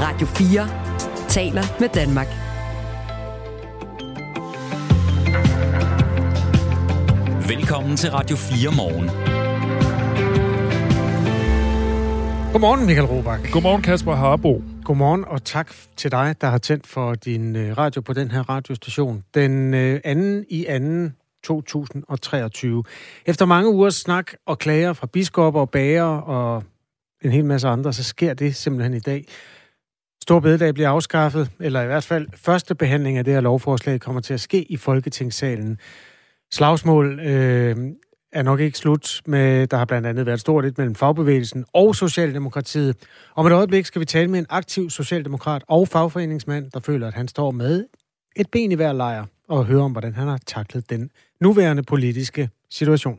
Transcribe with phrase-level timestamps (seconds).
[0.00, 2.26] Radio 4 taler med Danmark.
[7.48, 9.06] Velkommen til Radio 4 morgen.
[12.52, 13.52] Godmorgen, Michael Robach.
[13.52, 14.62] Godmorgen, Kasper Harbo.
[14.84, 18.50] Godmorgen, og tak til dig, der har tændt for din øh, radio på den her
[18.50, 19.24] radiostation.
[19.34, 22.84] Den øh, anden i anden 2023.
[23.26, 26.64] Efter mange ugers snak og klager fra biskopper og bager og
[27.22, 29.24] en hel masse andre, så sker det simpelthen i dag.
[30.22, 34.20] Stor bededag bliver afskaffet, eller i hvert fald første behandling af det her lovforslag kommer
[34.20, 35.78] til at ske i Folketingssalen.
[36.52, 37.76] Slagsmål øh,
[38.32, 41.96] er nok ikke slut med, der har blandt andet været stort lidt mellem fagbevægelsen og
[41.96, 42.96] Socialdemokratiet.
[43.36, 47.14] Om et øjeblik skal vi tale med en aktiv socialdemokrat og fagforeningsmand, der føler, at
[47.14, 47.84] han står med
[48.36, 51.10] et ben i hver lejr, og høre om, hvordan han har taklet den
[51.40, 53.18] nuværende politiske situation.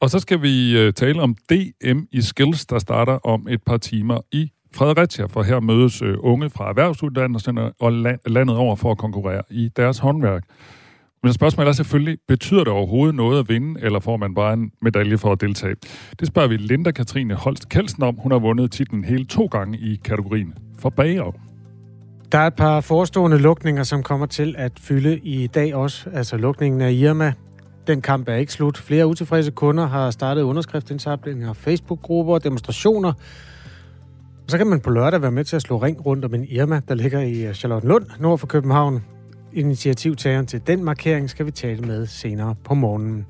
[0.00, 3.76] Og så skal vi øh, tale om DM i Skills, der starter om et par
[3.76, 7.92] timer i Fredericia, for her mødes øh, unge fra erhvervsuddannelserne og
[8.26, 10.42] landet over for at konkurrere i deres håndværk.
[11.22, 14.72] Men spørgsmålet er selvfølgelig, betyder det overhovedet noget at vinde, eller får man bare en
[14.82, 15.76] medalje for at deltage?
[16.20, 18.16] Det spørger vi Linda Katrine Holst Kelsen om.
[18.18, 21.32] Hun har vundet titlen hele to gange i kategorien for bager.
[22.32, 26.10] Der er et par forestående lukninger, som kommer til at fylde i dag også.
[26.12, 27.32] Altså lukningen af Irma.
[27.86, 28.78] Den kamp er ikke slut.
[28.78, 33.12] Flere utilfredse kunder har startet underskriftsindsamlinger, Facebook-grupper og demonstrationer.
[34.48, 36.80] Så kan man på lørdag være med til at slå ring rundt om en Irma,
[36.88, 39.04] der ligger i Charlottenlund, nord for København.
[39.52, 43.26] Initiativtageren til den markering skal vi tale med senere på morgenen.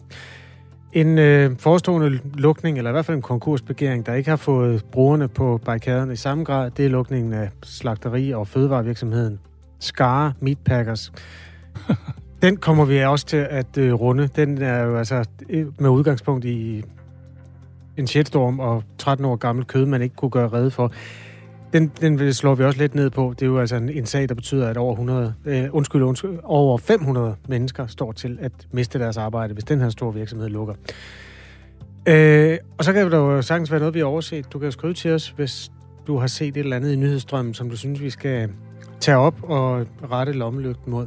[0.93, 5.29] En øh, forestående lukning, eller i hvert fald en konkursbegæring, der ikke har fået brugerne
[5.29, 9.39] på barrikaderne i samme grad, det er lukningen af slagteri- og fødevarevirksomheden
[9.81, 11.13] Skara Meatpackers.
[12.43, 14.29] Den kommer vi også til at øh, runde.
[14.37, 16.85] Den er jo altså øh, med udgangspunkt i
[17.99, 20.93] en shitstorm og 13 år gammel kød, man ikke kunne gøre redde for.
[21.73, 23.35] Den, den slår vi også lidt ned på.
[23.39, 26.39] Det er jo altså en, en sag, der betyder, at over, 100, øh, undskyld, undskyld,
[26.45, 30.75] over 500 mennesker står til at miste deres arbejde, hvis den her store virksomhed lukker.
[32.09, 34.53] Øh, og så kan det jo sagtens være noget, vi har overset.
[34.53, 35.71] Du kan jo skrive til os, hvis
[36.07, 38.51] du har set et eller andet i nyhedsstrømmen, som du synes, vi skal
[39.01, 41.07] tage op og rette lommelygten mod.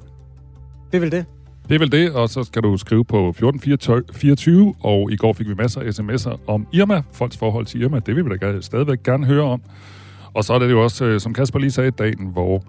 [0.91, 1.25] Det er vel det?
[1.71, 5.47] Det er vel det, og så skal du skrive på 1424, og i går fik
[5.49, 7.99] vi masser af sms'er om Irma, folks forhold til Irma.
[7.99, 9.61] Det vil vi da stadigvæk gerne høre om.
[10.33, 12.63] Og så er det jo også, øh, som Kasper lige sagde, dagen, hvor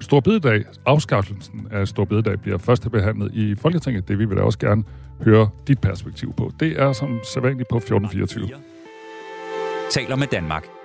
[0.00, 4.08] Storbededag, afskaffelsen af Storbededag bliver først behandlet i Folketinget.
[4.08, 4.84] Det vil vi da også gerne
[5.24, 6.52] høre dit perspektiv på.
[6.60, 8.48] Det er som sædvanligt på 1424.
[9.90, 10.75] Taler med Danmark.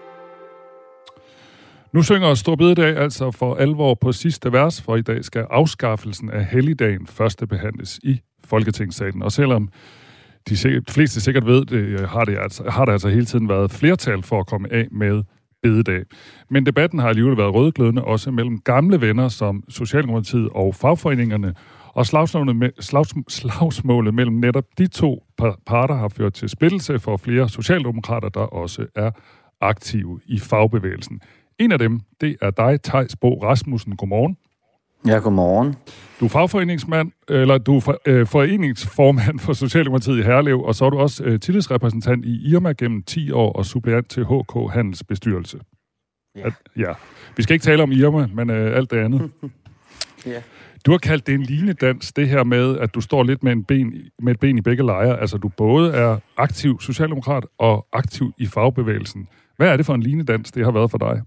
[1.93, 6.29] Nu synger Stor Bededag altså for alvor på sidste vers, for i dag skal afskaffelsen
[6.29, 9.23] af helligdagen første behandles i Folketingssalen.
[9.23, 9.69] Og selvom
[10.49, 13.71] de fleste sikkert ved det, øh, har det, altså, har det altså hele tiden været
[13.71, 15.23] flertal for at komme af med
[15.63, 16.03] bededag.
[16.49, 21.53] Men debatten har alligevel været rødglødende også mellem gamle venner som Socialdemokratiet og fagforeningerne,
[21.87, 25.23] og slagsmålet, med, slags, slagsmålet mellem netop de to
[25.65, 29.11] parter har ført til splittelse for flere socialdemokrater, der også er
[29.61, 31.21] aktive i fagbevægelsen.
[31.61, 33.95] En af dem, det er dig, Tejs Bo Rasmussen.
[33.95, 34.37] Godmorgen.
[35.07, 35.75] Ja, godmorgen.
[36.19, 40.89] Du er fagforeningsmand, eller du er øh, foreningsformand for Socialdemokratiet i Herlev, og så er
[40.89, 45.59] du også øh, tillidsrepræsentant i Irma gennem 10 år og suppleant til HK Handels bestyrelse.
[46.35, 46.45] Ja.
[46.45, 46.93] At, ja.
[47.37, 49.31] Vi skal ikke tale om Irma, men øh, alt det andet.
[50.25, 50.41] ja.
[50.85, 53.63] Du har kaldt det en linedans, det her med, at du står lidt med, en
[53.63, 55.19] ben, med et ben i begge lejre.
[55.19, 59.27] Altså, du både er aktiv socialdemokrat og aktiv i fagbevægelsen.
[59.57, 61.21] Hvad er det for en linedans, det har været for dig?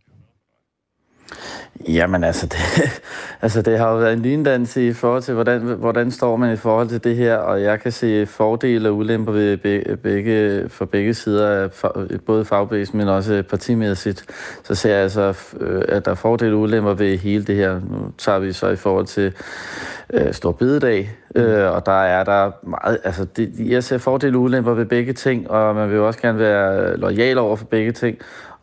[1.89, 2.59] Jamen altså det,
[3.43, 6.57] altså, det har jo været en lindans i forhold til, hvordan, hvordan står man i
[6.57, 9.57] forhold til det her, og jeg kan se fordele og ulemper ved
[9.97, 11.69] begge, for begge sider
[12.27, 14.25] både fagbevægelsen, men også partimæssigt.
[14.65, 17.75] Så ser jeg altså, øh, at der er fordele og ulemper ved hele det her.
[17.75, 19.33] Nu tager vi så i forhold til
[20.13, 24.43] øh, Stor Bidedag, øh, og der er der meget, altså det, jeg ser fordele og
[24.43, 27.93] ulemper ved begge ting, og man vil jo også gerne være lojal over for begge
[27.93, 28.19] ting.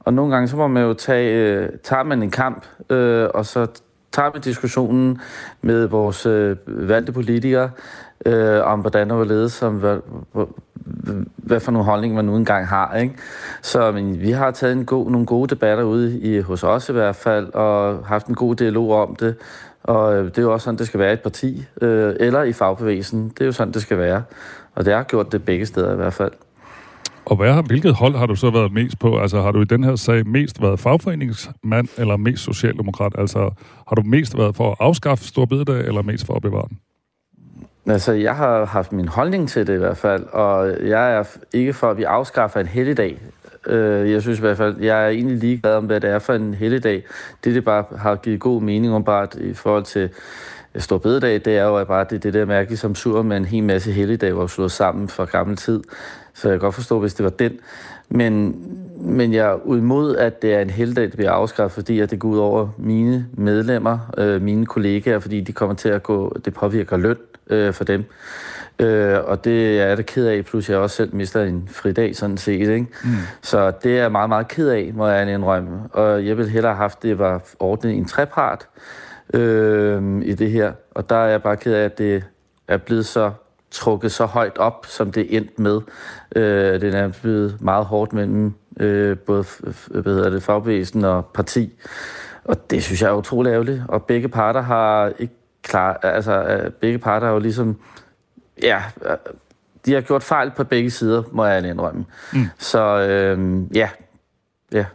[0.06, 3.46] Og nogle gange, så må man jo tage, øh, tager man en kamp, øh, og
[3.46, 3.67] så
[4.11, 5.22] tager vi diskussionen
[5.61, 7.70] med vores øh, valgte politikere,
[8.26, 9.97] øh, om hvordan der var ledet, som hvad,
[10.34, 10.46] hvad,
[11.35, 12.96] hvad for nogle holdninger man nu engang har.
[12.96, 13.16] Ikke?
[13.61, 16.93] Så men, vi har taget en god, nogle gode debatter ude i, hos os i
[16.93, 19.35] hvert fald, og haft en god dialog om det.
[19.84, 22.43] Og øh, det er jo også sådan, det skal være i et parti, øh, eller
[22.43, 23.29] i fagbevægelsen.
[23.29, 24.23] Det er jo sådan, det skal være.
[24.76, 26.31] Og det har gjort det begge steder i hvert fald.
[27.26, 29.18] Og hvad, hvilket hold har du så været mest på?
[29.18, 33.16] Altså har du i den her sag mest været fagforeningsmand eller mest socialdemokrat?
[33.18, 33.40] Altså
[33.88, 36.79] har du mest været for at afskaffe Storbededag eller mest for at bevare den?
[37.88, 41.23] Altså, jeg har haft min holdning til det i hvert fald, og jeg er
[41.53, 43.18] ikke for, at vi afskaffer en helligdag.
[43.67, 46.34] Øh, jeg synes i hvert fald, jeg er egentlig ligeglad om, hvad det er for
[46.34, 47.03] en helligdag.
[47.44, 50.09] Det, det bare har givet god mening om bare i forhold til
[50.78, 53.64] Stor bededag, det er jo bare det, det der mærkelige som sur med en hel
[53.64, 55.84] masse helligdage, var slået sammen fra gammel tid.
[56.34, 57.59] Så jeg kan godt forstå, hvis det var den.
[58.09, 58.56] Men,
[58.97, 62.20] men jeg er udmod, at det er en helligdag, der bliver afskaffet, fordi at det
[62.20, 66.53] går ud over mine medlemmer, øh, mine kollegaer, fordi de kommer til at gå, det
[66.53, 67.17] påvirker løn
[67.50, 68.06] øh, for dem.
[68.79, 72.16] Øh, og det er jeg da ked af, plus jeg også selv mister en fridag
[72.16, 72.59] sådan set.
[72.59, 72.88] Ikke?
[73.03, 73.09] Mm.
[73.41, 75.79] Så det er jeg meget, meget ked af, må jeg indrømme.
[75.91, 78.67] Og jeg vil hellere have haft, det var ordnet i en trepart
[79.33, 80.73] øh, i det her.
[80.91, 82.23] Og der er jeg bare ked af, at det
[82.67, 83.31] er blevet så
[83.72, 85.81] trukket så højt op, som det endt med.
[86.35, 89.45] Øh, det er blevet meget hårdt mellem øh, både
[89.87, 91.73] hvad hedder det, fagbevægelsen og parti.
[92.43, 93.81] Og det synes jeg er utrolig ærgerligt.
[93.87, 95.33] Og begge parter har ikke
[95.63, 97.79] klar, altså øh, begge parter har jo ligesom,
[98.63, 99.17] ja, øh,
[99.85, 102.05] de har gjort fejl på begge sider, må jeg indrømme.
[102.33, 102.45] Mm.
[102.57, 103.89] Så øh, ja,
[104.73, 104.85] ja.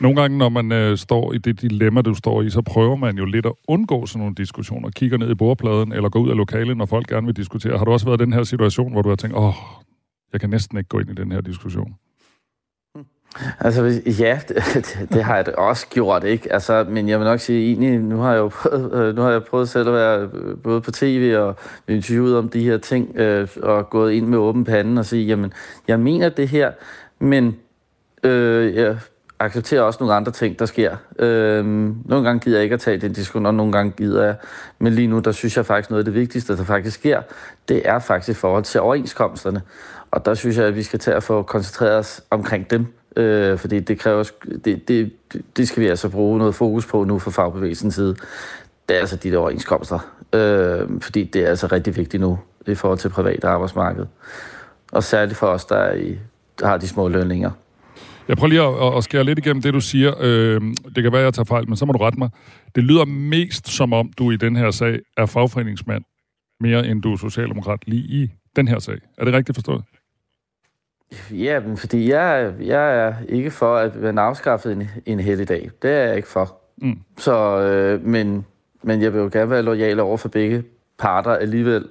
[0.00, 3.18] Nogle gange, når man øh, står i det dilemma, du står i, så prøver man
[3.18, 4.90] jo lidt at undgå sådan nogle diskussioner.
[4.90, 7.78] Kigger ned i bordpladen, eller går ud af lokalet, når folk gerne vil diskutere.
[7.78, 9.54] Har du også været i den her situation, hvor du har tænkt, åh, oh,
[10.32, 11.94] jeg kan næsten ikke gå ind i den her diskussion?
[13.60, 16.52] Altså, ja, det, det har jeg også gjort, ikke?
[16.52, 19.30] Altså, men jeg vil nok sige, egentlig, nu har jeg jo prøvet, øh, nu har
[19.30, 21.56] jeg prøvet selv at være øh, både på tv og
[21.88, 25.52] interviewet om de her ting, øh, og gået ind med åben pande og sige, jamen,
[25.88, 26.72] jeg mener det her,
[27.18, 27.56] men
[28.22, 28.98] øh, jeg
[29.38, 30.96] accepterer også nogle andre ting, der sker.
[31.18, 31.64] Øh,
[32.08, 34.34] nogle gange gider jeg ikke at tage den diskussion, og nogle gange gider jeg.
[34.78, 37.22] Men lige nu, der synes jeg faktisk, noget af det vigtigste, der faktisk sker,
[37.68, 39.62] det er faktisk i forhold til overenskomsterne.
[40.10, 42.86] Og der synes jeg, at vi skal tage at få koncentreret os omkring dem.
[43.16, 44.30] Øh, fordi det kræver,
[44.64, 45.12] det, det,
[45.56, 48.16] det skal vi altså bruge noget fokus på nu fra fagbevægelsens side.
[48.88, 49.98] Det er altså de der overenskomster.
[50.32, 54.06] Øh, fordi det er altså rigtig vigtigt nu i forhold til privat arbejdsmarked.
[54.92, 56.18] Og særligt for os, der, er i,
[56.60, 57.50] der har de små lønninger.
[58.28, 60.14] Jeg prøver lige at, at skære lidt igennem det, du siger.
[60.20, 60.60] Øh,
[60.94, 62.30] det kan være, jeg tager fejl, men så må du rette mig.
[62.74, 66.04] Det lyder mest som om, du i den her sag er fagforeningsmand,
[66.60, 68.98] mere end du er socialdemokrat lige i den her sag.
[69.18, 69.82] Er det rigtigt forstået?
[71.30, 75.70] Ja, men fordi jeg, jeg er ikke for, at man afskaffet en, en helligdag.
[75.82, 76.60] Det er jeg ikke for.
[76.76, 76.98] Mm.
[77.18, 78.46] Så, øh, men,
[78.82, 80.64] men jeg vil jo gerne være lojal over for begge
[80.98, 81.88] parter alligevel.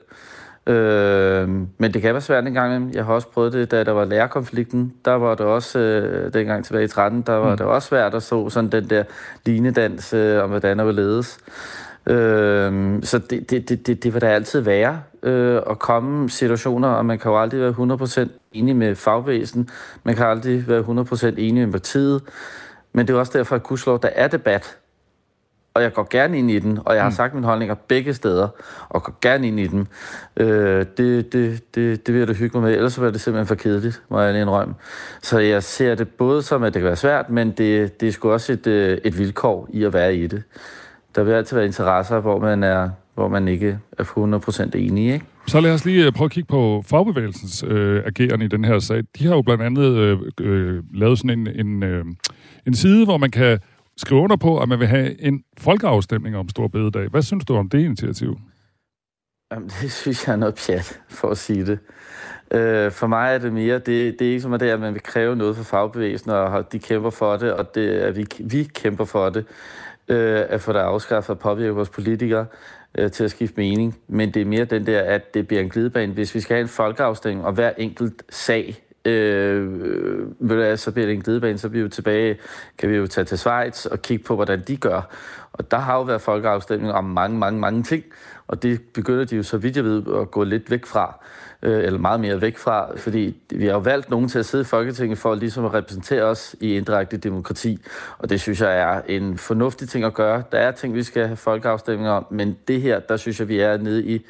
[0.68, 3.92] Øh, men det kan være svært en gang Jeg har også prøvet det, da der
[3.92, 4.94] var lærerkonflikten.
[5.06, 7.58] Der var det også, øh, dengang tilbage i 13, der var mm.
[7.58, 9.04] det også svært at så sådan den der
[9.46, 11.40] linedans øh, om, hvordan der vil ledes.
[12.08, 16.88] Øh, så det, det, det, det, det vil der altid være øh, at komme situationer,
[16.88, 19.70] og man kan jo aldrig være 100% enig med fagbevægelsen.
[20.04, 22.22] Man kan aldrig være 100% enig med partiet.
[22.94, 24.78] Men det er også derfor, at Kuslov, der er debat
[25.74, 27.16] og jeg går gerne ind i den, og jeg har mm.
[27.16, 28.48] sagt mine holdninger begge steder,
[28.90, 29.88] og går gerne ind i den.
[30.38, 33.48] Øh, det, det, det, det vil jeg da hygge mig med, ellers var det simpelthen
[33.48, 34.74] for kedeligt, må jeg indrømme.
[35.22, 38.12] Så jeg ser det både som, at det kan være svært, men det, det er
[38.12, 40.44] sgu også et, øh, et vilkår i at være i det.
[41.16, 44.04] Der vil altid være interesser, hvor man, er, hvor man ikke er
[44.74, 45.26] 100% enig, ikke?
[45.48, 48.80] Så lad os lige øh, prøve at kigge på fagbevægelsens øh, agerende i den her
[48.80, 49.04] sag.
[49.20, 52.06] De har jo blandt andet øh, øh, lavet sådan en, en, øh,
[52.68, 53.60] en side, hvor man kan
[53.98, 57.08] skrive under på, at man vil have en folkeafstemning om Stor Bededag.
[57.08, 58.38] Hvad synes du om det initiativ?
[59.52, 61.80] Jamen, det synes jeg er noget pjat, for at sige det.
[62.52, 64.94] Øh, for mig er det mere, det, det er ikke som at det, at man
[64.94, 68.64] vil kræve noget for fagbevægelsen, og de kæmper for det, og det, at vi, vi
[68.64, 69.46] kæmper for det,
[70.08, 72.46] øh, at få det afskaffet og påvirke vores politikere
[72.98, 73.98] øh, til at skifte mening.
[74.08, 76.14] Men det er mere den der, at det bliver en glidebane.
[76.14, 81.16] Hvis vi skal have en folkeafstemning, og hver enkelt sag øh, øh, så bliver det
[81.16, 82.38] en glidebane, så bliver vi tilbage,
[82.78, 85.02] kan vi jo tage til Schweiz og kigge på, hvordan de gør.
[85.54, 88.04] Og der har jo været folkeafstemning om mange, mange, mange ting,
[88.48, 91.20] og det begynder de jo, så vidt jeg ved, at gå lidt væk fra,
[91.62, 94.62] øh, eller meget mere væk fra, fordi vi har jo valgt nogen til at sidde
[94.62, 97.80] i Folketinget for ligesom at repræsentere os i indirekte demokrati,
[98.18, 100.44] og det synes jeg er en fornuftig ting at gøre.
[100.52, 103.60] Der er ting, vi skal have folkeafstemninger om, men det her, der synes jeg, vi
[103.60, 104.26] er nede i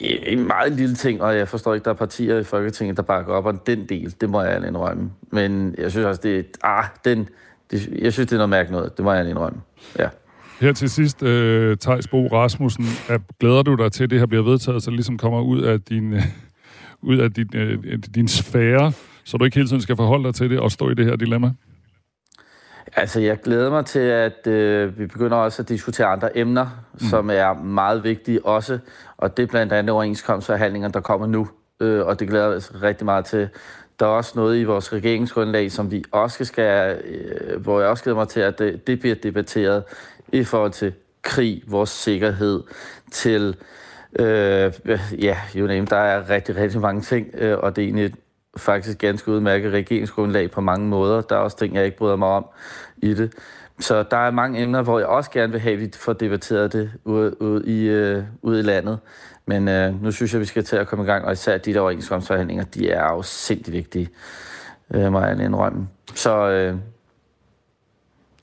[0.00, 3.32] en meget lille ting, og jeg forstår ikke, der er partier i Folketinget, der bakker
[3.32, 4.14] op om den del.
[4.20, 5.10] Det må jeg indrømme.
[5.32, 6.42] Men jeg synes også, det er...
[6.62, 7.28] Ah, den,
[7.70, 8.96] det, jeg synes, det er noget mærkeligt noget.
[8.96, 9.60] Det må jeg indrømme.
[9.98, 10.08] Ja.
[10.60, 14.18] Her til sidst, øh, uh, Thijs Bo Rasmussen, er, glæder du dig til, at det
[14.18, 16.22] her bliver vedtaget, så det ligesom kommer ud af din, øh,
[17.02, 18.92] ud af din, uh, din sfære,
[19.24, 21.16] så du ikke hele tiden skal forholde dig til det og stå i det her
[21.16, 21.52] dilemma?
[22.92, 26.98] Altså, jeg glæder mig til, at øh, vi begynder også at diskutere andre emner, mm.
[26.98, 28.78] som er meget vigtige også,
[29.16, 31.48] og det er blandt andet overenskomstforhandlinger, der kommer nu,
[31.80, 33.48] øh, og det glæder jeg mig rigtig meget til.
[34.00, 38.04] Der er også noget i vores regeringsgrundlag, som vi også skal, øh, hvor jeg også
[38.04, 39.84] glæder mig til, at det, det bliver debatteret
[40.32, 42.62] i forhold til krig, vores sikkerhed,
[43.12, 43.56] til,
[44.18, 44.72] øh,
[45.18, 48.14] ja, you name, der er rigtig, rigtig mange ting, øh, og det er egentlig
[48.56, 51.20] faktisk ganske udmærket regeringsgrundlag på mange måder.
[51.20, 52.46] Der er også ting, jeg ikke bryder mig om
[52.96, 53.32] i det.
[53.78, 56.72] Så der er mange emner, hvor jeg også gerne vil have, at vi får debatteret
[56.72, 58.98] det ude, ude, i, øh, ude i landet.
[59.46, 61.74] Men øh, nu synes jeg, vi skal til at komme i gang, og især de
[61.74, 64.08] der overenskomstforhandlinger, de er jo sindssygt vigtige,
[64.94, 65.88] øh, må jeg indrømme.
[66.14, 66.76] Så øh,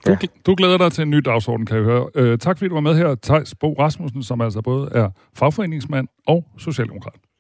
[0.08, 0.16] du,
[0.46, 2.10] du glæder dig til en ny dagsorden, kan jeg høre.
[2.16, 6.08] Øh, tak fordi du var med her, Thijs Bo Rasmussen, som altså både er fagforeningsmand
[6.28, 7.31] og socialdemokrat.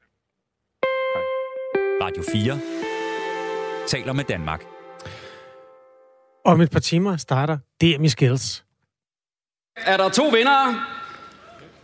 [2.01, 2.59] Radio 4
[3.87, 4.63] taler med Danmark.
[6.45, 8.63] Om et par timer starter DM i Skills.
[9.85, 10.75] Er der to vindere?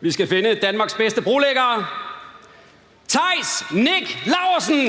[0.01, 1.85] Vi skal finde Danmarks bedste brolæggere.
[3.07, 4.87] Tejs Nick Laversen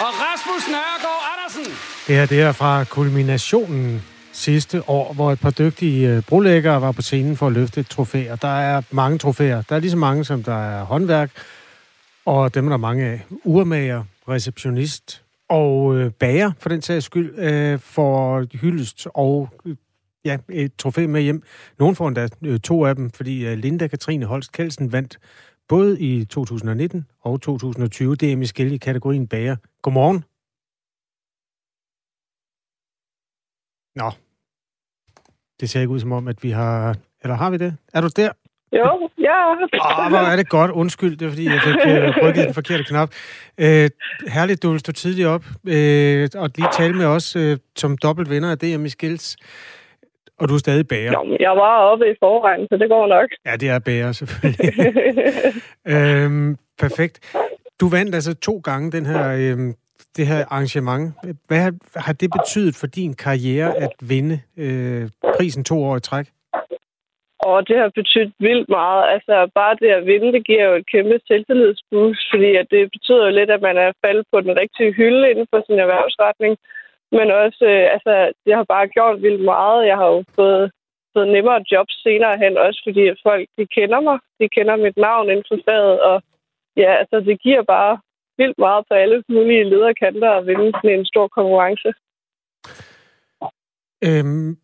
[0.00, 1.72] og Rasmus Nørgaard Andersen.
[2.06, 4.02] Det her det er fra kulminationen
[4.32, 7.88] sidste år, hvor et par dygtige øh, brolæggere var på scenen for at løfte et
[7.88, 8.30] trofæ.
[8.32, 9.62] Og der er mange trofæer.
[9.62, 11.30] Der er lige så mange, som der er håndværk,
[12.24, 13.24] og dem er der mange af.
[13.44, 19.76] Urmager, receptionist og øh, bager, for den sags skyld, øh, får hyldest og øh,
[20.24, 21.42] ja, et trofæ med hjem.
[21.78, 25.18] Nogen får endda øh, to af dem, fordi øh, Linda Katrine Holst Kelsen vandt
[25.68, 29.56] både i 2019 og 2020 DM i skæld i kategorien bager.
[29.82, 30.24] Godmorgen.
[33.94, 34.10] Nå.
[35.60, 36.96] Det ser ikke ud som om, at vi har...
[37.22, 37.76] Eller har vi det?
[37.94, 38.32] Er du der?
[38.72, 39.52] Jo, ja.
[39.52, 40.70] Åh, hvor er det godt.
[40.70, 43.08] Undskyld, det er fordi, jeg fik uh, rykket den forkerte knap.
[43.58, 43.64] Uh,
[44.36, 48.30] herligt, du vil stå tidligt op uh, og lige tale med os uh, som dobbelt
[48.30, 49.36] vinder af DM i Skills.
[50.40, 51.12] Og du er stadig bager.
[51.12, 53.28] Jo, jeg var oppe i forvejen, så det går nok.
[53.46, 54.72] Ja, det er bager, selvfølgelig.
[55.94, 57.36] øhm, perfekt.
[57.80, 59.74] Du vandt altså to gange den her, øhm,
[60.16, 61.14] det her arrangement.
[61.46, 66.00] Hvad har, har det betydet for din karriere at vinde øh, prisen to år i
[66.00, 66.26] træk?
[67.48, 69.04] Og det har betydet vildt meget.
[69.14, 73.24] Altså, bare det at vinde, det giver jo et kæmpe selvtillidsboost, fordi at det betyder
[73.26, 76.56] jo lidt, at man er faldet på den rigtige hylde inden for sin erhvervsretning.
[77.16, 79.86] Men også, øh, altså, det har bare gjort vildt meget.
[79.86, 80.70] Jeg har jo fået,
[81.14, 84.18] fået nemmere jobs senere hen, også fordi at folk, de kender mig.
[84.40, 86.22] De kender mit navn inden for faget, og
[86.76, 87.98] ja, altså, det giver bare
[88.38, 91.90] vildt meget på alle mulige lederkanter at vinde sådan en stor konkurrence.
[94.06, 94.56] Øhm,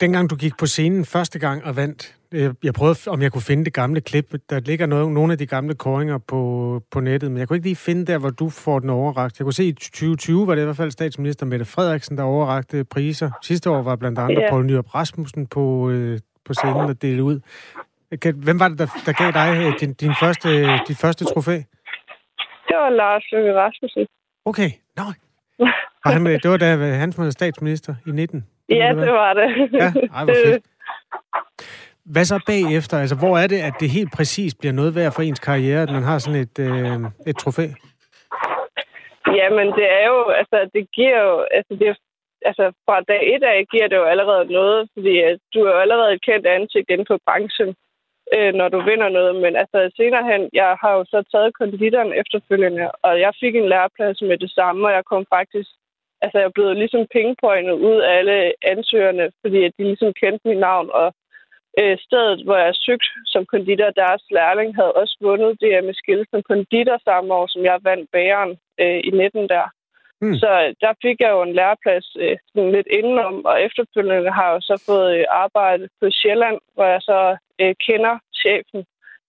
[0.00, 3.42] dengang du gik på scenen første gang og vandt, øh, jeg prøvede, om jeg kunne
[3.42, 4.24] finde det gamle klip.
[4.50, 7.66] Der ligger noget, nogle af de gamle koringer på, på nettet, men jeg kunne ikke
[7.66, 9.38] lige finde der, hvor du får den overragt.
[9.38, 12.84] Jeg kunne se, i 2020 var det i hvert fald statsminister Mette Frederiksen, der overrakte
[12.84, 13.30] priser.
[13.42, 14.50] Sidste år var blandt andet yeah.
[14.50, 17.40] Poul Nyrup Rasmussen på, øh, på scenen og dele ud.
[18.34, 20.48] Hvem var det, der, der gav dig øh, din, din første,
[20.88, 21.56] dit første trofæ?
[22.68, 24.06] Det var Lars Løkke Rasmussen.
[24.44, 24.70] Okay.
[24.96, 25.04] No.
[26.12, 28.46] han, det var da han var statsminister i 19?
[28.68, 29.48] Ja, det var det.
[29.72, 30.64] Ja, ej, hvor fedt.
[32.04, 32.96] Hvad så bagefter?
[32.98, 35.92] Altså, hvor er det, at det helt præcis bliver noget værd for ens karriere, at
[35.96, 36.96] man har sådan et, øh,
[37.30, 37.66] et trofæ?
[39.38, 41.94] Jamen, det er jo, altså, det giver jo, altså, det er,
[42.50, 45.80] altså, fra dag et af giver det jo allerede noget, fordi at du er jo
[45.84, 47.70] allerede et kendt ansigt inden for branchen,
[48.34, 49.34] øh, når du vinder noget.
[49.44, 53.68] Men altså, senere hen, jeg har jo så taget konditoren efterfølgende, og jeg fik en
[53.72, 55.70] læreplads med det samme, og jeg kom faktisk
[56.24, 60.60] altså, jeg blevet ligesom pengepointet ud af alle ansøgerne, fordi at de ligesom kendte mit
[60.68, 61.08] navn, og
[61.80, 66.22] øh, stedet, hvor jeg søgte som konditor, deres lærling havde også vundet det med skill
[66.30, 69.66] som konditor samme år, som jeg vandt bageren øh, i 19 der.
[70.20, 70.34] Mm.
[70.42, 70.50] Så
[70.80, 74.60] der fik jeg jo en læreplads øh, sådan lidt indenom, og efterfølgende har jeg jo
[74.60, 78.80] så fået øh, arbejde på Sjælland, hvor jeg så øh, kender chefen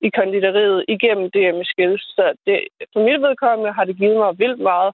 [0.07, 2.03] i konditoriet igennem med skills.
[2.15, 2.57] Så det,
[2.93, 4.91] for mit vedkommende har det givet mig vildt meget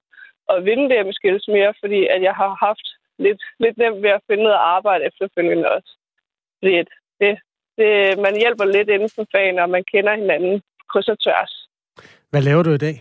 [0.48, 2.86] at vinde det med skills mere, fordi at jeg har haft
[3.18, 5.92] lidt, lidt nemt ved at finde noget arbejde efterfølgende også.
[6.58, 6.88] Fordi at
[7.20, 7.32] det,
[7.78, 7.92] det,
[8.26, 11.52] man hjælper lidt inden for fagen, og man kender hinanden kryds og tværs.
[12.30, 12.96] Hvad laver du i dag?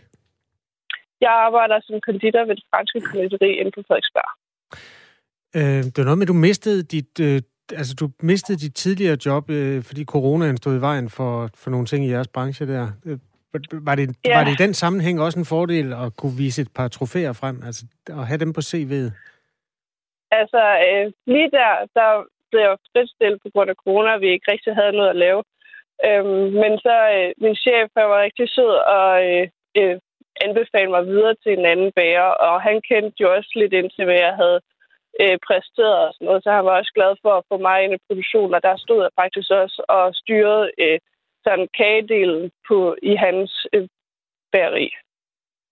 [1.22, 4.32] Jeg arbejder som konditor ved det franske konditori inden for Frederiksberg.
[5.56, 7.42] Øh, det var noget med, at du mistede dit, øh,
[7.80, 11.86] altså, du mistede dit tidligere job, øh, fordi coronaen stod i vejen for, for nogle
[11.86, 12.88] ting i jeres branche der.
[13.88, 14.38] Var det, ja.
[14.38, 17.58] var det i den sammenhæng også en fordel at kunne vise et par trofæer frem,
[17.68, 19.10] altså at have dem på CV'et?
[20.40, 22.10] Altså, øh, lige der, der
[22.50, 25.44] blev jeg frit stillet på grund af corona, vi ikke rigtig havde noget at lave.
[26.08, 29.48] Øhm, men så øh, min chef han var rigtig sød og øh,
[29.80, 29.96] øh,
[30.46, 34.06] anbefalede mig videre til en anden bager, og han kendte jo også lidt ind til,
[34.06, 34.60] hvad jeg havde
[35.22, 37.94] øh, præsteret og sådan noget, så han var også glad for at få mig ind
[37.94, 41.00] i produktionen, og der stod jeg faktisk også og styrede øh,
[41.44, 43.88] sådan kagedelen på, i hans øh,
[44.52, 44.90] bageri.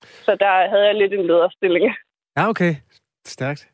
[0.04, 1.86] Så der havde jeg lidt en lederstilling.
[2.38, 2.76] Ja, okay.
[3.26, 3.70] Stærkt.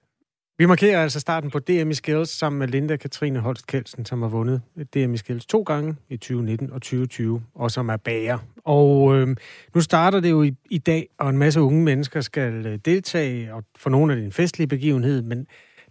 [0.58, 4.22] Vi markerer altså starten på DM i Skills sammen med Linda Katrine Holst Kelsen, som
[4.22, 4.62] har vundet
[4.94, 8.38] DM i Skills to gange i 2019 og 2020, og som er bager.
[8.64, 9.28] Og øh,
[9.75, 13.54] nu starter det jo i, i dag, og en masse unge mennesker skal øh, deltage,
[13.54, 15.48] og for nogle af det en festlig begivenhed, men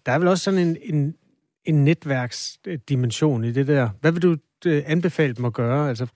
[0.06, 1.16] der er vel også sådan en, en,
[1.64, 3.88] en netværksdimension i det der.
[4.00, 5.88] Hvad vil du øh, anbefale dem at gøre?
[5.88, 6.06] Altså,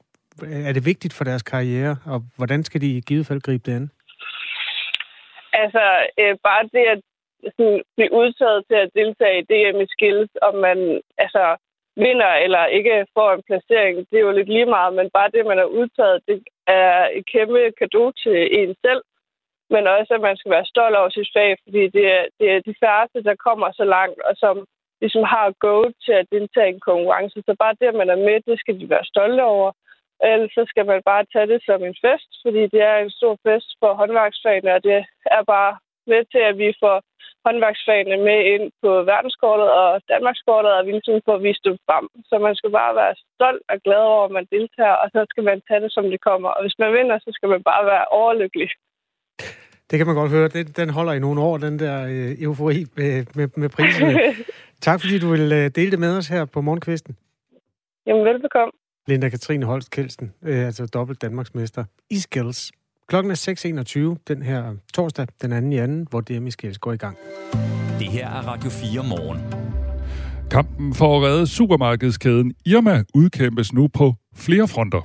[0.68, 3.76] er det vigtigt for deres karriere, og hvordan skal de i givet fald gribe det
[3.76, 3.90] an?
[5.52, 5.84] Altså,
[6.20, 7.00] øh, bare det at
[7.56, 11.44] sådan, blive udtaget til at deltage i DM i skills, om man altså,
[12.04, 15.46] vinder eller ikke får en placering, det er jo lidt lige meget, men bare det,
[15.46, 19.02] man er udtaget, det er et kæmpe gave til en selv,
[19.74, 22.60] men også, at man skal være stolt over sit fag, fordi det er, det er
[22.68, 24.56] de færreste, der kommer så langt, og som
[25.02, 27.38] ligesom har go til at deltage i en konkurrence.
[27.46, 29.70] Så bare det, at man er med, det skal de være stolte over.
[30.30, 33.34] Ellers så skal man bare tage det som en fest, fordi det er en stor
[33.46, 34.98] fest for håndværksfagene, og det
[35.36, 35.72] er bare
[36.12, 36.96] med til, at vi får
[37.46, 42.04] håndværksfagene med ind på verdenskortet og Danmarkskortet, og vi ligesom får vist dem frem.
[42.28, 45.44] Så man skal bare være stolt og glad over, at man deltager, og så skal
[45.50, 46.48] man tage det, som det kommer.
[46.56, 48.70] Og hvis man vinder, så skal man bare være overlykkelig.
[49.90, 50.48] Det kan man godt høre.
[50.48, 54.12] Den, den holder i nogle år, den der øh, eufori med, med, med priserne.
[54.82, 57.16] tak fordi du vil øh, dele det med os her på morgenkvisten.
[58.06, 58.72] Jamen, velbekomme.
[59.06, 62.72] Linda Katrine Holst Kelsen, øh, altså dobbelt Danmarksmester i Skills.
[63.08, 65.76] Klokken er 6.21 den her torsdag, den 2.
[65.76, 67.16] i 2., hvor DM i Skills går i gang.
[67.98, 69.40] Det her er Radio 4 morgen.
[70.50, 75.02] Kampen for at redde supermarkedskæden Irma udkæmpes nu på flere fronter.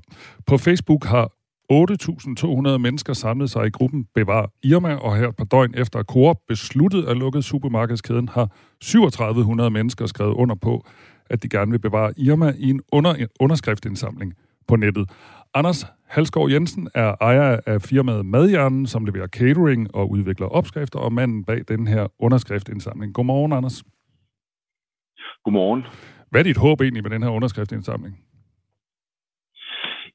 [0.47, 1.31] På Facebook har
[1.71, 6.37] 8.200 mennesker samlet sig i gruppen Bevar Irma, og her på døgn efter at Coop
[6.47, 10.85] besluttede at lukke supermarkedskæden, har 3700 mennesker skrevet under på,
[11.29, 14.33] at de gerne vil bevare Irma i en under, underskriftindsamling
[14.67, 15.09] på nettet.
[15.53, 21.13] Anders Halskov Jensen er ejer af firmaet Madhjernen, som leverer catering og udvikler opskrifter, og
[21.13, 23.13] manden bag den her underskriftindsamling.
[23.13, 23.83] Godmorgen, Anders.
[25.43, 25.83] Godmorgen.
[26.29, 28.19] Hvad er dit håb egentlig med den her underskriftindsamling?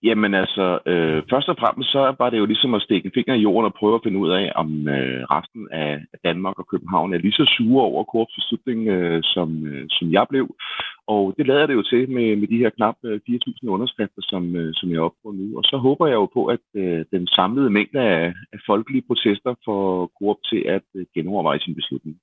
[0.03, 3.35] Jamen altså, øh, først og fremmest så var det jo ligesom at stikke en finger
[3.35, 7.15] i jorden og prøve at finde ud af, om øh, resten af Danmark og København
[7.15, 10.47] er lige så sure over Coops beslutning, øh, som, øh, som jeg blev.
[11.15, 14.57] Og det lader det jo til med, med de her knap øh, 4.000 underskrifter, som,
[14.57, 15.59] øh, som jeg er på nu.
[15.59, 19.55] Og så håber jeg jo på, at øh, den samlede mængde af, af folkelige protester
[19.65, 22.17] får Coop til at øh, genoverveje sin beslutning.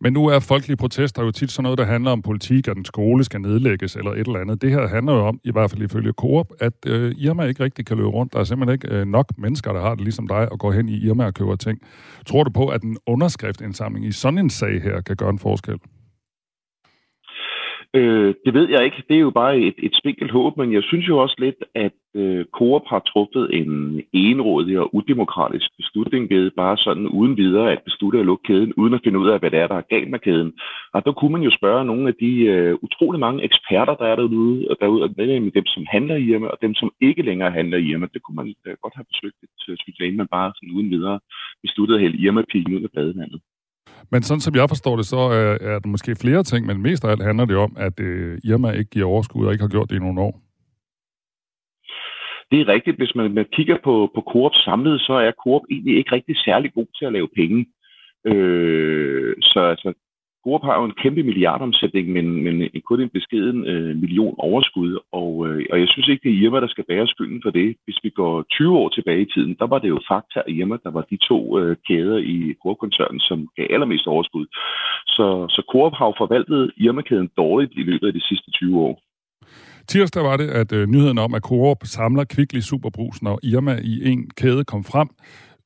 [0.00, 2.84] Men nu er folkelige protester jo tit sådan noget, der handler om politik, at den
[2.84, 4.62] skole skal nedlægges eller et eller andet.
[4.62, 7.86] Det her handler jo om, i hvert fald ifølge Coop, at øh, Irma ikke rigtig
[7.86, 8.32] kan løbe rundt.
[8.32, 10.88] Der er simpelthen ikke øh, nok mennesker, der har det ligesom dig, og går hen
[10.88, 11.78] i Irma og køber ting.
[12.26, 15.78] Tror du på, at en underskriftindsamling i sådan en sag her kan gøre en forskel?
[17.96, 19.02] Øh, det ved jeg ikke.
[19.08, 21.92] Det er jo bare et, et spinkelt håb, men jeg synes jo også lidt, at
[22.14, 27.82] øh, Coop har truffet en enrådig og udemokratisk beslutning ved bare sådan uden videre at
[27.84, 30.10] beslutte at lukke kæden, uden at finde ud af, hvad det er, der er galt
[30.10, 30.52] med kæden.
[30.94, 34.16] Og der kunne man jo spørge nogle af de øh, utrolig mange eksperter, der er
[34.16, 37.78] derude, og derude med dem, som handler i hjemme, og dem, som ikke længere handler
[37.78, 38.08] i hjemme.
[38.14, 39.36] Det kunne man øh, godt have besøgt,
[39.68, 41.20] øh, synes jeg, man bare sådan uden videre
[41.62, 43.40] besluttede at hælde Irma-pigen ud af badevandet.
[44.12, 47.04] Men sådan som jeg forstår det, så er, er der måske flere ting, men mest
[47.04, 49.90] af alt handler det om, at øh, Irma ikke giver overskud og ikke har gjort
[49.90, 50.40] det i nogle år.
[52.50, 52.96] Det er rigtigt.
[52.96, 56.72] Hvis man, man kigger på, på Coop samlet, så er Coop egentlig ikke rigtig særlig
[56.74, 57.66] god til at lave penge.
[58.26, 59.92] Øh, så altså,
[60.46, 62.56] Coop har jo en kæmpe milliardomsætning, men, men
[62.88, 66.58] kun en beskeden øh, million overskud, og, øh, og jeg synes ikke, det er Irma,
[66.60, 67.68] der skal bære skylden for det.
[67.84, 70.76] Hvis vi går 20 år tilbage i tiden, der var det jo Fakta og Irma,
[70.84, 74.46] der var de to øh, kæder i Coop-koncernen, som gav allermest overskud.
[75.16, 78.94] Så, så Coop har jo forvaltet Irma-kæden dårligt i løbet af de sidste 20 år.
[79.88, 83.94] Tirsdag var det, at øh, nyheden om, at Coop samler Kvickly Superbrusen og Irma i
[84.10, 85.08] en kæde kom frem.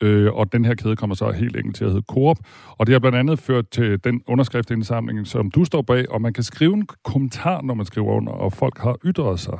[0.00, 2.36] Øh, og den her kæde kommer så helt enkelt til at hedde Coop.
[2.78, 6.32] Og det har blandt andet ført til den underskriftindsamling, som du står bag, og man
[6.32, 9.58] kan skrive en kommentar, når man skriver under, og folk har ytret sig.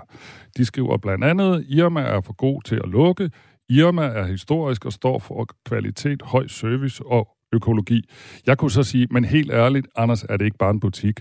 [0.57, 3.31] De skriver blandt andet, Irma er for god til at lukke,
[3.69, 8.03] Irma er historisk og står for kvalitet, høj service og økologi.
[8.47, 11.21] Jeg kunne så sige, men helt ærligt, Anders, er det ikke bare en butik?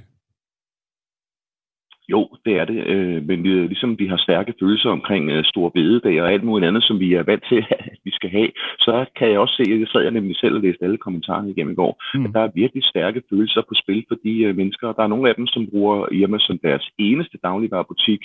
[2.12, 2.88] Jo, det er det.
[2.93, 6.67] Øh, men vi, ligesom vi har stærke følelser omkring øh, store bededag og alt muligt
[6.67, 9.72] andet, som vi er vant til, at vi skal have, så kan jeg også se,
[9.72, 12.26] at jeg sad jeg nemlig selv og læste alle kommentarerne igennem i går, mm.
[12.26, 14.93] at der er virkelig stærke følelser på spil for de øh, mennesker.
[14.93, 18.22] Der er nogle af dem, som bruger Irma som deres eneste dagligvarerbutik.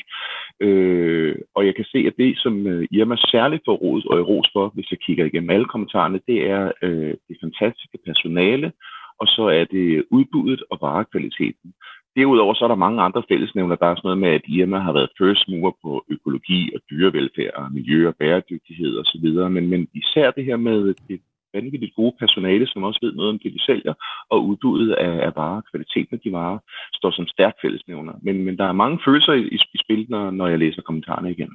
[0.61, 4.49] Øh, og jeg kan se, at det, som øh, Irma særligt får ros, og ros
[4.53, 8.73] for, hvis jeg kigger igennem alle kommentarerne, det er øh, det fantastiske personale,
[9.21, 11.69] og så er det udbuddet og varekvaliteten.
[12.17, 13.77] Derudover så er der mange andre fællesnævner.
[13.77, 17.55] Der er sådan noget med, at Irma har været first mover på økologi og dyrevelfærd
[17.55, 19.27] og miljø og bæredygtighed osv.
[19.57, 21.21] Men, men især det her med det
[21.55, 23.95] vanvittigt gode personale, som også ved noget om det, de sælger,
[24.33, 26.59] og udbuddet af, af varer, kvaliteten af de varer,
[26.99, 28.15] står som stærkt fællesnævner.
[28.23, 31.31] Men, men der er mange følelser i, i, i spil, når, når jeg læser kommentarerne
[31.31, 31.51] igen.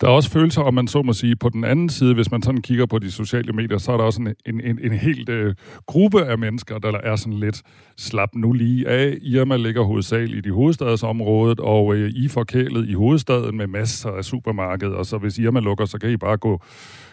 [0.00, 2.42] Der er også følelser, om man så må sige, på den anden side, hvis man
[2.42, 5.28] sådan kigger på de sociale medier, så er der også en, en, en, en helt
[5.28, 5.54] øh,
[5.86, 7.62] gruppe af mennesker, der er sådan lidt
[7.96, 9.16] slap nu lige af.
[9.22, 14.96] Irma ligger hovedsageligt i hovedstadsområdet, og øh, I forkælet i hovedstaden med masser af supermarkeder,
[14.96, 16.60] og så hvis Irma lukker, så kan I bare gå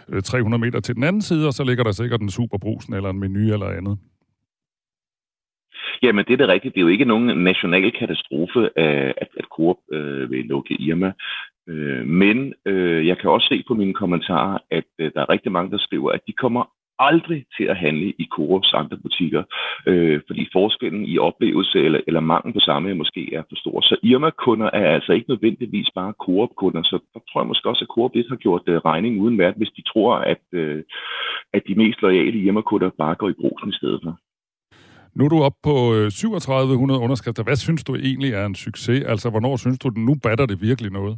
[0.09, 3.09] Øh, 300 meter til den anden side, og så ligger der sikkert en superbrusen eller
[3.09, 3.97] en menu eller andet.
[6.03, 6.73] Jamen, det er det rigtigt.
[6.75, 11.11] Det er jo ikke nogen national katastrofe, øh, at, at Coop øh, vil lukke Irma.
[11.69, 15.51] Øh, men øh, jeg kan også se på mine kommentarer, at øh, der er rigtig
[15.51, 19.43] mange, der skriver, at de kommer aldrig til at handle i Coops andre butikker,
[19.87, 23.81] øh, fordi forskellen i oplevelse eller, eller mangel på samme måske er for stor.
[23.81, 27.93] Så Irma-kunder er altså ikke nødvendigvis bare Coop-kunder, så der tror jeg måske også, at
[27.95, 30.83] Coop lidt har gjort øh, regning uden værd, hvis de tror, at, øh,
[31.53, 34.17] at de mest lojale Irma-kunder bare går i brugsen i stedet for.
[35.15, 37.43] Nu er du oppe på øh, 3700 underskrifter.
[37.43, 39.03] Hvad synes du egentlig er en succes?
[39.03, 41.17] Altså, hvornår synes du, nu batter det virkelig noget?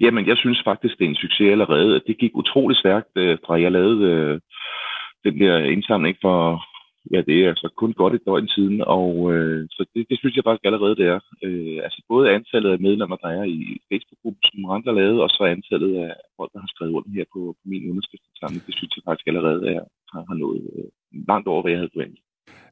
[0.00, 2.02] Jamen, jeg synes faktisk, det er en succes allerede.
[2.06, 4.40] Det gik utrolig stærkt, øh, fra jeg lavede øh,
[5.24, 6.62] den der indsamling for,
[7.12, 10.36] ja, det er altså kun godt et døgn siden, og øh, så det, det synes
[10.36, 11.20] jeg faktisk allerede, det er.
[11.44, 13.58] Øh, altså både antallet af medlemmer, der er i
[13.90, 17.40] Facebook-gruppen, som andre lavet, og så antallet af folk, der har skrevet under her på,
[17.58, 20.88] på min underskriftsindsamling, det synes jeg faktisk allerede er, har, har nået øh,
[21.28, 22.20] langt over, hvad jeg havde forventet.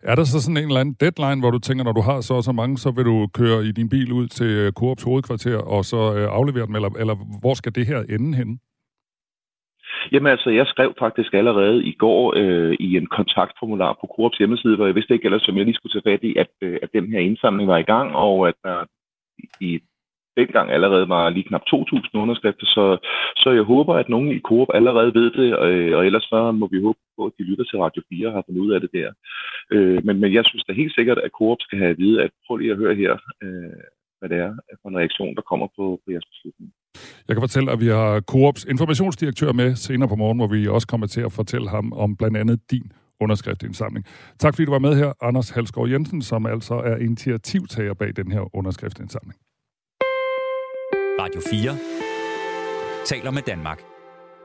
[0.03, 2.35] Er der så sådan en eller anden deadline, hvor du tænker, når du har så
[2.35, 5.59] og så mange, så vil du køre i din bil ud til øh, Coops hovedkvarter
[5.59, 8.59] og så øh, aflevere dem, eller, eller hvor skal det her ende henne?
[10.13, 14.77] Jamen altså, jeg skrev faktisk allerede i går øh, i en kontaktformular på Coops hjemmeside,
[14.77, 16.89] hvor jeg vidste ikke ellers, som jeg lige skulle tage fat i, at, øh, at
[16.95, 18.85] den her indsamling var i gang, og at der
[19.61, 19.81] i
[20.37, 22.85] dengang allerede var lige knap 2.000 underskrifter, så,
[23.37, 26.67] så jeg håber, at nogen i Coop allerede ved det, og, og ellers så må
[26.73, 28.91] vi håbe på, at de lytter til Radio 4 og har fundet ud af det
[28.99, 29.09] der.
[29.75, 32.31] Øh, men, men jeg synes da helt sikkert, at Coop skal have at vide, at
[32.47, 33.13] prøv lige at høre her,
[33.43, 33.81] øh,
[34.19, 36.73] hvad det er for en reaktion, der kommer på, på jeres beslutning.
[37.29, 40.87] Jeg kan fortælle, at vi har Coops informationsdirektør med senere på morgen, hvor vi også
[40.87, 44.05] kommer til at fortælle ham om blandt andet din underskriftindsamling.
[44.39, 48.33] Tak fordi du var med her, Anders Halsgaard Jensen, som altså er initiativtager bag den
[48.33, 49.37] her underskriftindsamling.
[51.21, 51.77] Radio 4
[53.05, 53.83] taler med Danmark.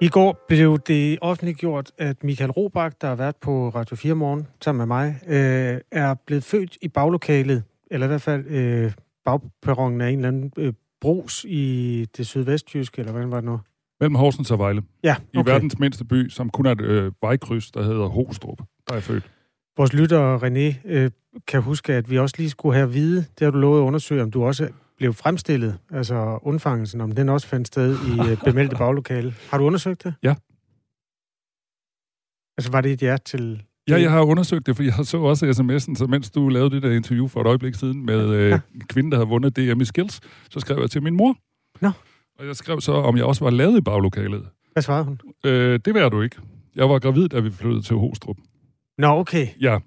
[0.01, 4.47] I går blev det offentliggjort, at Michael Robach, der har været på Radio 4 morgen
[4.61, 8.91] sammen med mig, øh, er blevet født i baglokalet, eller i hvert fald øh,
[9.25, 13.59] bagperronen af en eller anden øh, brus i det sydvestjyske, eller hvordan var det nu?
[13.99, 14.81] Mellem Horsens og Vejle.
[15.03, 15.49] Ja, okay.
[15.49, 18.99] I verdens mindste by, som kun er et øh, vejkryds, der hedder Hostrup, der er
[18.99, 19.31] født.
[19.77, 21.11] Vores lytter René øh,
[21.47, 23.83] kan huske, at vi også lige skulle have at vide, det har du lovet at
[23.83, 28.37] undersøge, om du også blev fremstillet, altså undfangelsen, om den også fandt sted i øh,
[28.45, 29.35] bemeldte baglokale.
[29.51, 30.13] Har du undersøgt det?
[30.23, 30.35] Ja.
[32.57, 33.63] Altså var det et ja til...
[33.87, 36.83] Ja, jeg har undersøgt det, for jeg så også sms'en, så mens du lavede det
[36.83, 38.59] der interview for et øjeblik siden med øh, ja.
[38.75, 41.37] en kvinde, der havde vundet DM i Skills, så skrev jeg til min mor.
[41.81, 41.91] Nå.
[42.39, 44.45] Og jeg skrev så, om jeg også var lavet i baglokalet.
[44.73, 45.19] Hvad svarede hun?
[45.45, 46.35] Øh, det var du ikke.
[46.75, 48.37] Jeg var gravid, da vi flyttede til Hostrup.
[48.97, 49.47] Nå, okay.
[49.61, 49.77] Ja.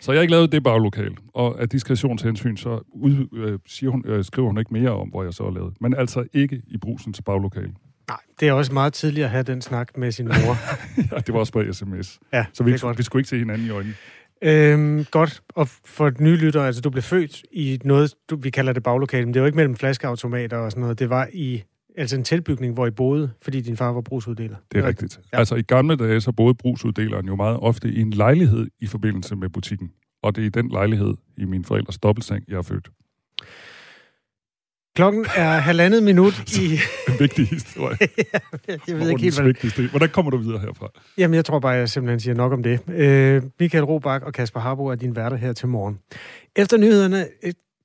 [0.00, 1.16] Så jeg har ikke lavet det baglokal.
[1.34, 5.24] Og af diskretionshensyn, så ud, øh, siger hun, øh, skriver hun ikke mere om, hvor
[5.24, 5.74] jeg så har lavet.
[5.80, 7.70] Men altså ikke i brusens baglokal.
[8.08, 10.56] Nej, det er også meget tidligt at have den snak med sin mor.
[11.12, 12.18] ja, det var også på sms.
[12.32, 13.94] Ja, så vi, vi skulle ikke se hinanden i øjnene.
[14.42, 15.42] Øhm, godt.
[15.48, 18.82] Og for et nye lytter, altså du blev født i noget, du, vi kalder det
[18.82, 20.98] baglokale, men det var ikke mellem flaskeautomater og sådan noget.
[20.98, 21.62] Det var i
[21.96, 24.56] altså en tilbygning, hvor I boede, fordi din far var brugsuddeler.
[24.72, 25.20] Det er rigtigt.
[25.32, 25.38] Ja.
[25.38, 29.36] Altså i gamle dage, så boede brugsuddeleren jo meget ofte i en lejlighed i forbindelse
[29.36, 29.90] med butikken.
[30.22, 32.90] Og det er i den lejlighed i min forældres dobbeltseng, jeg er født.
[34.96, 36.72] Klokken er halvandet minut i...
[37.08, 37.96] en vigtig historie.
[38.68, 39.88] ja, jeg ved ikke helt, hvad...
[39.88, 40.88] Hvordan kommer du videre herfra?
[41.18, 42.80] Jamen, jeg tror bare, jeg simpelthen siger nok om det.
[42.88, 45.98] Øh, Michael Robach og Kasper Harbo er din værter her til morgen.
[46.56, 47.26] Efter nyhederne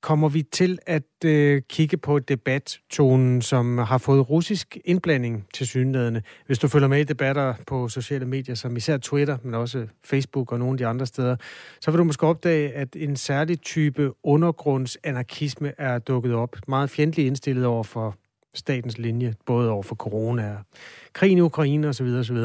[0.02, 6.22] kommer vi til at øh, kigge på debattonen, som har fået russisk indblanding til synlædende.
[6.46, 10.52] Hvis du følger med i debatter på sociale medier, som især Twitter, men også Facebook
[10.52, 11.36] og nogle af de andre steder,
[11.80, 16.56] så vil du måske opdage, at en særlig type undergrundsanarkisme er dukket op.
[16.68, 18.16] Meget fjendtligt indstillet over for
[18.54, 20.64] statens linje, både over for corona og
[21.12, 22.06] krigen i Ukraine osv.
[22.06, 22.36] osv.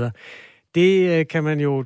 [0.75, 1.85] Det øh, kan man jo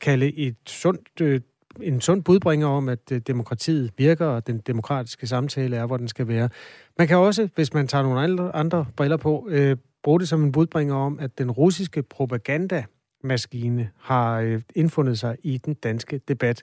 [0.00, 1.40] kalde et sundt øh,
[1.82, 6.08] en sund budbringer om, at øh, demokratiet virker, og den demokratiske samtale er, hvor den
[6.08, 6.48] skal være.
[6.98, 10.42] Man kan også, hvis man tager nogle andre, andre briller på, øh, bruge det som
[10.42, 16.62] en budbringer om, at den russiske propagandamaskine har øh, indfundet sig i den danske debat.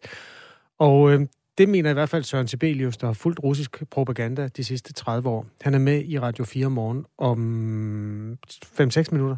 [0.79, 4.63] Og øh, det mener i hvert fald Søren Sibelius, der har fulgt russisk propaganda de
[4.63, 5.45] sidste 30 år.
[5.61, 9.37] Han er med i Radio 4 morgen om 5-6 minutter.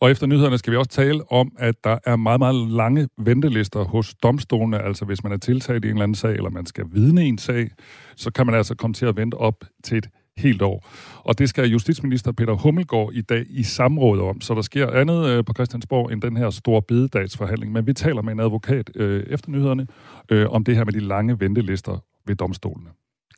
[0.00, 3.84] Og efter nyhederne skal vi også tale om, at der er meget, meget lange ventelister
[3.84, 4.82] hos domstolene.
[4.82, 7.28] Altså hvis man er tiltalt i en eller anden sag, eller man skal vidne i
[7.28, 7.70] en sag,
[8.16, 10.88] så kan man altså komme til at vente op til et helt år.
[11.24, 14.40] Og det skal justitsminister Peter Hummelgaard i dag i samråd om.
[14.40, 17.72] Så der sker andet øh, på Christiansborg end den her store bededagsforhandling.
[17.72, 19.86] Men vi taler med en advokat øh, efter nyhederne
[20.30, 22.90] øh, om det her med de lange ventelister ved domstolene.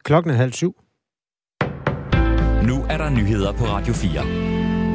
[0.05, 0.77] Klokken er halv syv.
[2.67, 4.52] Nu er der nyheder på Radio 4.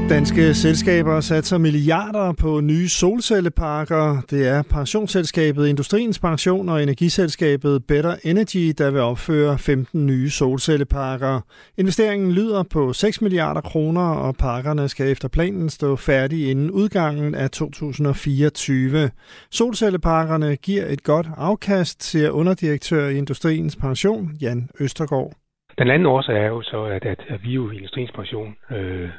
[0.10, 4.22] Danske selskaber satser milliarder på nye solcelleparker.
[4.30, 11.42] Det er pensionsselskabet Industriens Pension og energiselskabet Better Energy, der vil opføre 15 nye solcelleparker.
[11.78, 17.36] Investeringen lyder på 6 milliarder kroner, og parkerne skal efter planen stå færdige inden udgangen
[17.36, 19.10] af 2024.
[19.52, 25.32] Solcelleparkerne giver et godt afkast, siger underdirektør i Industriens Pension, Jan Østergaard.
[25.78, 29.10] Den anden årsag er jo så, at, at, vi jo i Industriens Pension øh,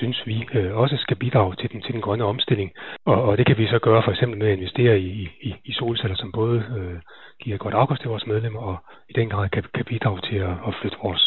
[0.00, 2.70] synes vi øh, også skal bidrage til den, til den grønne omstilling.
[3.10, 5.72] Og, og det kan vi så gøre for eksempel med at investere i, i, i
[5.72, 6.98] solceller, som både øh,
[7.42, 8.76] giver et godt afkast til vores medlemmer, og
[9.10, 11.24] i den grad kan, kan bidrage til at, at flytte vores,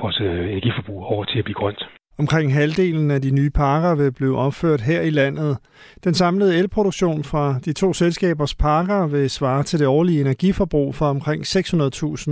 [0.00, 1.82] vores øh, energiforbrug over til at blive grønt.
[2.18, 5.58] Omkring halvdelen af de nye parker vil blive opført her i landet.
[6.04, 11.06] Den samlede elproduktion fra de to selskabers parker vil svare til det årlige energiforbrug for
[11.06, 12.30] omkring 600.000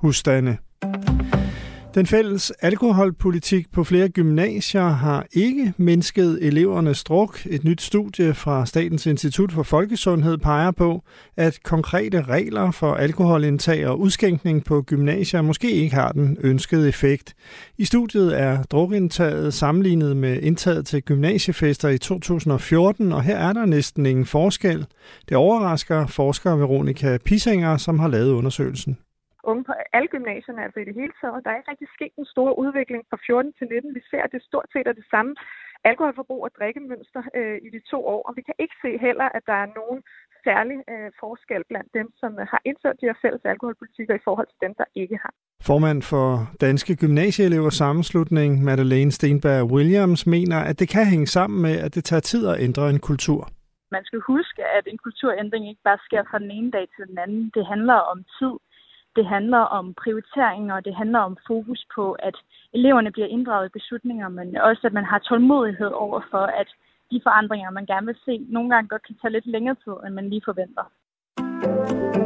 [0.00, 0.56] husstande.
[1.96, 7.46] Den fælles alkoholpolitik på flere gymnasier har ikke mindsket elevernes druk.
[7.46, 11.02] Et nyt studie fra Statens Institut for Folkesundhed peger på,
[11.36, 17.34] at konkrete regler for alkoholindtag og udskænkning på gymnasier måske ikke har den ønskede effekt.
[17.78, 23.64] I studiet er drukindtaget sammenlignet med indtaget til gymnasiefester i 2014, og her er der
[23.64, 24.86] næsten ingen forskel.
[25.28, 28.96] Det overrasker forsker Veronika Pissinger, som har lavet undersøgelsen
[29.50, 31.44] unge på alle gymnasierne, altså i det hele taget.
[31.44, 33.94] Der er ikke rigtig sket en stor udvikling fra 14 til 19.
[33.98, 35.32] Vi ser, at det stort set er det samme
[35.90, 39.42] alkoholforbrug og drikkemønster øh, i de to år, og vi kan ikke se heller, at
[39.50, 40.00] der er nogen
[40.48, 44.60] særlig øh, forskel blandt dem, som har indført de her fælles alkoholpolitikker i forhold til
[44.64, 45.32] dem, der ikke har.
[45.70, 46.26] Formand for
[46.66, 52.04] Danske Gymnasieelevers Sammenslutning, Madeleine Stenberg Williams, mener, at det kan hænge sammen med, at det
[52.04, 53.40] tager tid at ændre en kultur.
[53.96, 57.18] Man skal huske, at en kulturændring ikke bare sker fra den ene dag til den
[57.24, 57.50] anden.
[57.56, 58.54] Det handler om tid,
[59.16, 62.36] det handler om prioriteringer, og det handler om fokus på, at
[62.72, 66.68] eleverne bliver inddraget i beslutninger, men også at man har tålmodighed over for, at
[67.10, 70.14] de forandringer, man gerne vil se, nogle gange godt kan tage lidt længere tid, end
[70.14, 70.84] man lige forventer.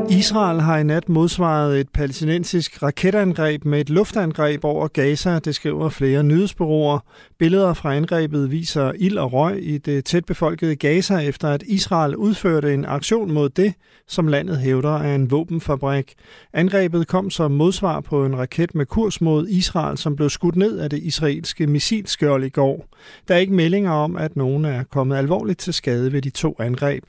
[0.09, 5.89] Israel har i nat modsvaret et palæstinensisk raketangreb med et luftangreb over Gaza, det skriver
[5.89, 6.99] flere nyhedsbureauer.
[7.39, 12.75] Billeder fra angrebet viser ild og røg i det tætbefolkede Gaza, efter at Israel udførte
[12.75, 13.75] en aktion mod det,
[14.09, 16.15] som landet hævder er en våbenfabrik.
[16.53, 20.79] Angrebet kom som modsvar på en raket med kurs mod Israel, som blev skudt ned
[20.79, 22.87] af det israelske missilskjold i går.
[23.29, 26.57] Der er ikke meldinger om, at nogen er kommet alvorligt til skade ved de to
[26.59, 27.05] angreb.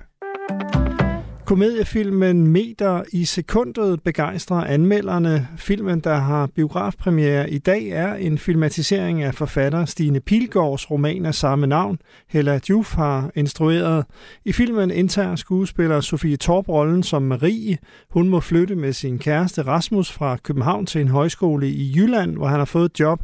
[1.52, 5.48] Komediefilmen Meter i sekundet begejstrer anmelderne.
[5.58, 11.36] Filmen, der har biografpremiere i dag, er en filmatisering af forfatter Stine Pilgaards roman af
[11.36, 14.06] samme navn, Hella Juf har instrueret.
[14.46, 17.78] I filmen indtager skuespiller Sofie Torp rollen som Marie.
[18.10, 22.48] Hun må flytte med sin kæreste Rasmus fra København til en højskole i Jylland, hvor
[22.48, 23.24] han har fået job.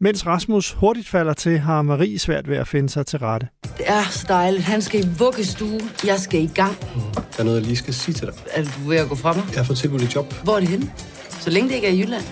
[0.00, 3.48] Mens Rasmus hurtigt falder til, har Marie svært ved at finde sig til rette.
[3.62, 4.64] Det er så dejligt.
[4.64, 5.80] Han skal i vuggestue.
[6.06, 6.72] Jeg skal i gang.
[6.94, 7.00] Mm.
[7.14, 8.34] Der er noget, jeg lige skal sige til dig.
[8.50, 9.42] Er du ved at gå fra mig?
[9.48, 10.34] Jeg har fået tilbudt et job.
[10.44, 10.92] Hvor er det henne?
[11.28, 12.24] Så længe det ikke er i Jylland.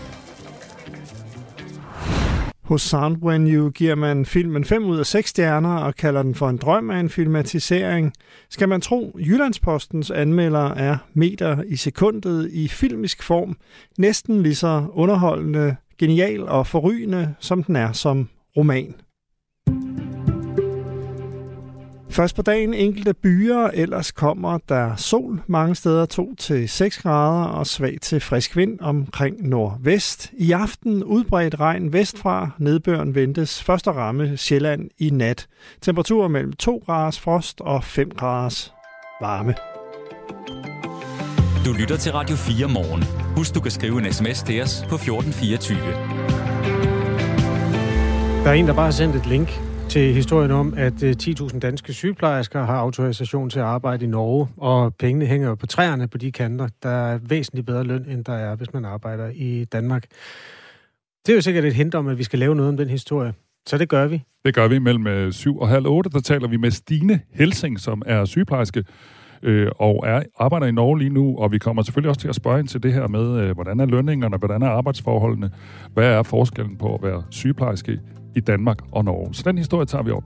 [2.63, 6.35] Hos Sound When You giver man filmen 5 ud af 6 stjerner og kalder den
[6.35, 8.13] for en drøm af en filmatisering.
[8.51, 13.57] Skal man tro, Jyllandspostens anmelder er meter i sekundet i filmisk form,
[13.99, 18.95] næsten lige så underholdende genial og forrygende, som den er som roman.
[22.11, 26.07] Først på dagen enkelte byer, ellers kommer der sol mange steder
[26.99, 30.33] 2-6 grader og svag til frisk vind omkring nordvest.
[30.33, 35.47] I aften udbredt regn vestfra, nedbøren ventes først at ramme Sjælland i nat.
[35.81, 38.73] Temperatur mellem 2 graders frost og 5 graders
[39.21, 39.55] varme.
[41.67, 43.03] Du lytter til Radio 4 morgen.
[43.37, 45.79] Husk, du kan skrive en sms til os på 1424.
[48.45, 49.49] Der er en, der bare har sendt et link
[49.89, 54.49] til historien om, at 10.000 øh, danske sygeplejersker har autorisation til at arbejde i Norge,
[54.57, 56.69] og pengene hænger jo på træerne på de kanter.
[56.83, 60.07] Der er væsentligt bedre løn, end der er, hvis man arbejder i Danmark.
[61.27, 63.35] Det er jo sikkert et hint om, at vi skal lave noget om den historie.
[63.67, 64.23] Så det gør vi.
[64.45, 66.11] Det gør vi mellem 7 og halv 8.
[66.11, 68.85] Der taler vi med Stine Helsing, som er sygeplejerske
[69.43, 72.35] øh, og er, arbejder i Norge lige nu, og vi kommer selvfølgelig også til at
[72.35, 75.51] spørge ind til det her med, øh, hvordan er lønningerne, hvordan er arbejdsforholdene,
[75.95, 78.01] hvad er forskellen på at være sygeplejerske
[78.35, 79.35] i Danmark og Norge.
[79.35, 80.25] Så den historie tager vi op.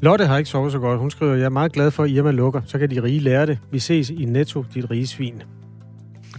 [0.00, 0.98] Lotte har ikke sovet så godt.
[1.00, 2.60] Hun skriver, jeg er meget glad for, at Irma lukker.
[2.66, 3.58] Så kan de rige lære det.
[3.70, 5.42] Vi ses i Netto, dit rige svin.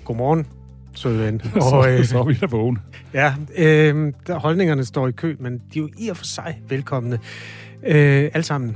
[0.04, 0.48] Godmorgen,
[0.94, 1.42] søde ven.
[1.70, 2.78] så, øh, så er vi da vågen.
[3.14, 6.62] Ja, øh, der, holdningerne står i kø, men de er jo i og for sig
[6.70, 7.20] velkomne.
[7.84, 8.76] Øh, alle sammen.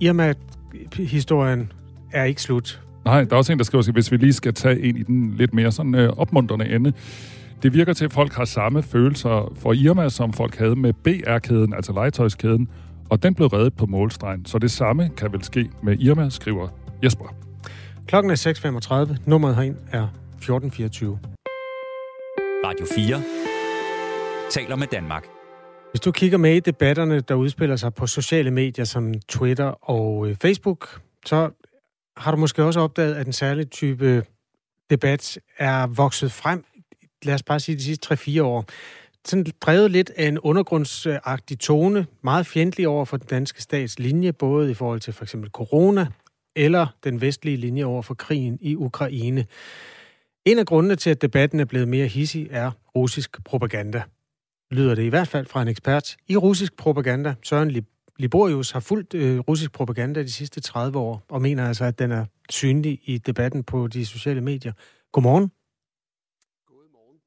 [0.00, 1.72] Irma-historien
[2.12, 2.80] er ikke slut.
[3.04, 5.34] Nej, der er også en, der skriver, hvis vi lige skal tage en i den
[5.34, 6.92] lidt mere sådan øh, opmuntrende ende.
[7.62, 11.74] Det virker til, at folk har samme følelser for Irma, som folk havde med BR-kæden,
[11.74, 12.68] altså legetøjskæden,
[13.10, 14.46] og den blev reddet på målstregen.
[14.46, 16.68] Så det samme kan vel ske med Irma, skriver
[17.04, 17.34] Jesper.
[18.06, 19.16] Klokken er 6.35.
[19.26, 21.18] Nummeret herind er 1424.
[22.64, 23.22] Radio 4
[24.50, 25.24] taler med Danmark.
[25.92, 30.28] Hvis du kigger med i debatterne, der udspiller sig på sociale medier som Twitter og
[30.28, 31.50] øh, Facebook, så
[32.18, 34.24] har du måske også opdaget, at en særlig type
[34.90, 36.64] debat er vokset frem,
[37.22, 38.64] lad os bare sige de sidste 3-4 år.
[39.24, 44.32] Sådan drevet lidt af en undergrundsagtig tone, meget fjendtlig over for den danske stats linje,
[44.32, 46.06] både i forhold til for eksempel corona,
[46.56, 49.46] eller den vestlige linje over for krigen i Ukraine.
[50.44, 54.02] En af grundene til, at debatten er blevet mere hissig, er russisk propaganda.
[54.70, 57.34] Lyder det i hvert fald fra en ekspert i russisk propaganda.
[57.42, 57.70] Søren
[58.18, 62.12] Liborius har fulgt øh, russisk propaganda de sidste 30 år, og mener altså, at den
[62.12, 64.72] er synlig i debatten på de sociale medier.
[65.12, 65.52] Godmorgen.
[66.66, 67.18] Godmorgen.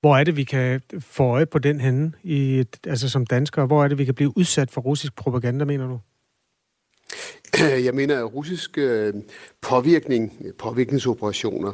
[0.00, 3.66] Hvor er det, vi kan få øje på den henne, i, altså som danskere?
[3.66, 6.00] Hvor er det, vi kan blive udsat for russisk propaganda, mener du?
[7.86, 9.14] Jeg mener, at russisk øh,
[9.60, 11.72] påvirkning, påvirkningsoperationer,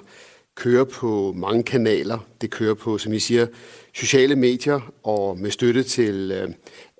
[0.54, 2.18] kører på mange kanaler.
[2.40, 3.46] Det kører på, som I siger,
[3.94, 6.48] sociale medier og med støtte til øh,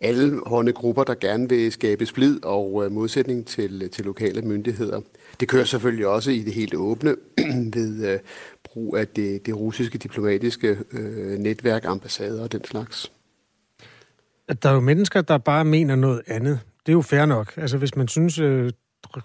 [0.05, 5.01] alle hånde grupper, der gerne vil skabe splid og øh, modsætning til, til lokale myndigheder.
[5.40, 7.14] Det kører selvfølgelig også i det helt åbne
[7.77, 8.19] ved øh,
[8.64, 13.12] brug af det, det russiske diplomatiske øh, netværk, ambassader og den slags.
[14.62, 16.61] Der er jo mennesker, der bare mener noget andet.
[16.87, 17.53] Det er jo fair nok.
[17.57, 18.71] Altså hvis man synes, øh,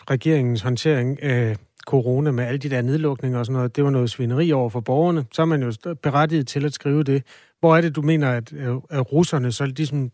[0.09, 4.09] regeringens håndtering af corona med alle de der nedlukninger og sådan noget, det var noget
[4.09, 7.23] svineri over for borgerne, så er man jo berettiget til at skrive det.
[7.59, 10.11] Hvor er det, du mener, at, øh, at russerne så ligesom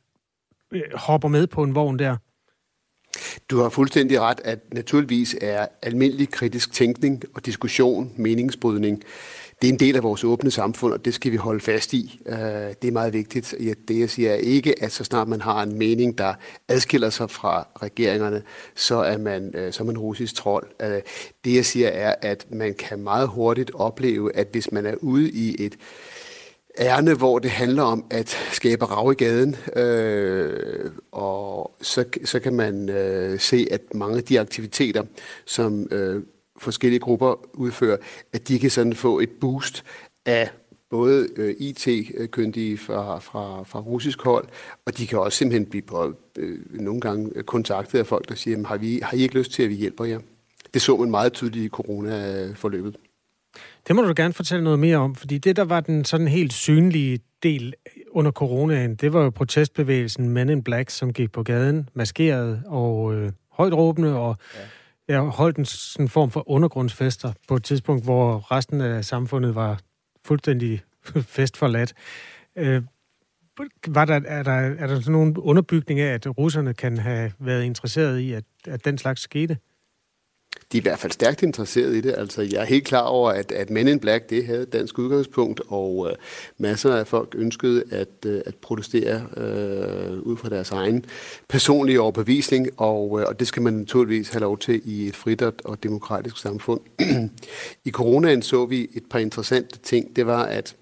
[0.73, 2.17] øh, hopper med på en vogn der?
[3.49, 9.03] Du har fuldstændig ret, at naturligvis er almindelig kritisk tænkning og diskussion, meningsbrydning,
[9.61, 12.21] det er en del af vores åbne samfund, og det skal vi holde fast i.
[12.25, 13.55] Øh, det er meget vigtigt.
[13.87, 16.33] Det jeg siger er ikke, at så snart man har en mening, der
[16.67, 18.43] adskiller sig fra regeringerne,
[18.75, 20.67] så er man, øh, så er man russisk trold.
[20.81, 21.01] Øh,
[21.45, 25.31] det jeg siger er, at man kan meget hurtigt opleve, at hvis man er ude
[25.31, 25.75] i et
[26.79, 32.53] ærne, hvor det handler om at skabe rav i gaden, øh, og så, så kan
[32.53, 35.03] man øh, se, at mange af de aktiviteter,
[35.45, 36.23] som øh,
[36.57, 37.97] forskellige grupper udfører,
[38.33, 39.83] at de kan sådan få et boost
[40.25, 40.49] af
[40.89, 44.47] både øh, IT-kyndige fra, fra, fra russisk hold,
[44.85, 48.67] og de kan også simpelthen blive på, øh, nogle gange kontaktet af folk, der siger,
[48.67, 50.19] har, vi, har I ikke lyst til, at vi hjælper jer?
[50.73, 52.95] Det så man meget tydeligt i corona-forløbet.
[53.87, 56.53] Det må du gerne fortælle noget mere om, fordi det, der var den sådan helt
[56.53, 57.73] synlige del
[58.11, 63.15] under coronaen, det var jo protestbevægelsen Men in Black, som gik på gaden, maskeret og
[63.15, 65.13] øh, højt råbende, og ja.
[65.13, 69.79] jeg holdt en sådan form for undergrundsfester på et tidspunkt, hvor resten af samfundet var
[70.25, 70.81] fuldstændig
[71.35, 71.93] festforladt.
[72.55, 72.81] Øh,
[73.87, 77.63] var der, er, der, er der sådan nogen underbygning af, at russerne kan have været
[77.63, 79.57] interesseret i, at, at den slags skete?
[80.71, 82.15] De er i hvert fald stærkt interesseret i det.
[82.17, 85.61] Altså, jeg er helt klar over, at, at Men in Black, det havde dansk udgangspunkt,
[85.67, 86.15] og øh,
[86.57, 91.05] masser af folk ønskede at, øh, at protestere øh, ud fra deres egen
[91.49, 95.41] personlige overbevisning, og, øh, og det skal man naturligvis have lov til i et frit
[95.41, 96.81] og demokratisk samfund.
[97.85, 100.15] I coronaen så vi et par interessante ting.
[100.15, 100.75] Det var, at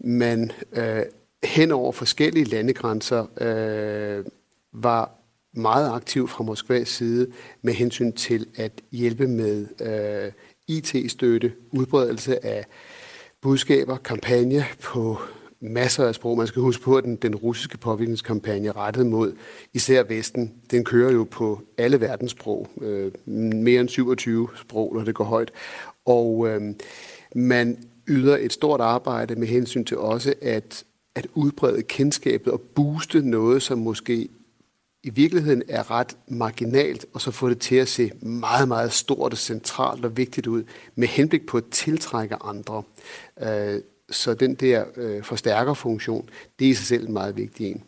[0.00, 1.02] man øh,
[1.44, 4.24] hen over forskellige landegrænser øh,
[4.72, 5.19] var
[5.54, 7.26] meget aktiv fra Moskvas side
[7.62, 10.32] med hensyn til at hjælpe med øh,
[10.68, 12.64] IT-støtte, udbredelse af
[13.40, 15.18] budskaber, kampagne på
[15.60, 16.36] masser af sprog.
[16.36, 19.32] Man skal huske på, at den, den russiske påvirkningskampagne rettet mod
[19.74, 25.14] især Vesten, den kører jo på alle verdenssprog, øh, mere end 27 sprog, når det
[25.14, 25.50] går højt.
[26.04, 26.74] Og øh,
[27.34, 30.84] man yder et stort arbejde med hensyn til også at,
[31.14, 34.28] at udbrede kendskabet og booste noget, som måske
[35.02, 39.32] i virkeligheden er ret marginalt, og så få det til at se meget, meget stort
[39.32, 42.82] og centralt og vigtigt ud, med henblik på at tiltrække andre.
[43.42, 43.80] Øh,
[44.10, 46.28] så den der øh, forstærkerfunktion,
[46.58, 47.84] det er i sig selv en meget vigtig en.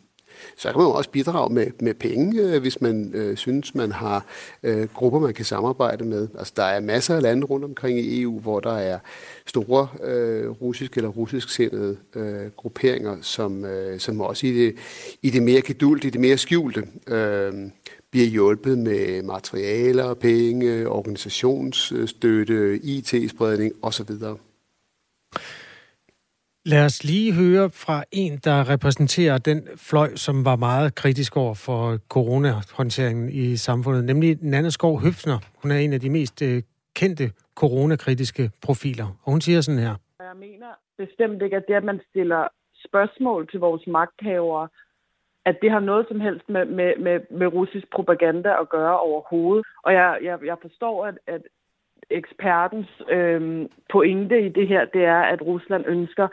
[0.57, 3.91] Så kan man jo også bidrage med, med penge, øh, hvis man øh, synes, man
[3.91, 4.25] har
[4.63, 6.27] øh, grupper, man kan samarbejde med.
[6.37, 8.99] Altså, der er masser af lande rundt omkring i EU, hvor der er
[9.45, 14.75] store øh, russiske eller russisk sindede øh, grupperinger, som, øh, som også i det,
[15.21, 17.53] i det mere geduldige, i det mere skjulte, øh,
[18.11, 24.11] bliver hjulpet med materialer, penge, organisationsstøtte, IT-spredning osv.
[26.65, 31.53] Lad os lige høre fra en, der repræsenterer den fløj, som var meget kritisk over
[31.53, 35.37] for coronahåndteringen i samfundet, nemlig Nanna Skov Høfner.
[35.61, 36.61] Hun er en af de mest øh,
[36.95, 39.95] kendte coronakritiske profiler, og hun siger sådan her.
[40.19, 42.47] Jeg mener bestemt ikke, at det, at man stiller
[42.87, 44.67] spørgsmål til vores magthavere,
[45.45, 49.65] at det har noget som helst med, med, med, med russisk propaganda at gøre overhovedet.
[49.83, 51.41] Og jeg, jeg, jeg forstår, at, at
[52.09, 56.27] ekspertens øh, pointe i det her, det er, at Rusland ønsker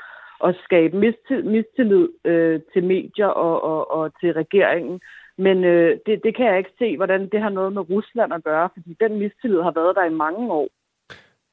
[0.45, 5.01] at skabe mistillid, mistillid øh, til medier og, og, og til regeringen.
[5.39, 8.45] Men øh, det, det kan jeg ikke se, hvordan det har noget med Rusland at
[8.45, 10.69] gøre, fordi den mistillid har været der i mange år.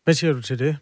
[0.04, 0.78] Hvad siger du til det?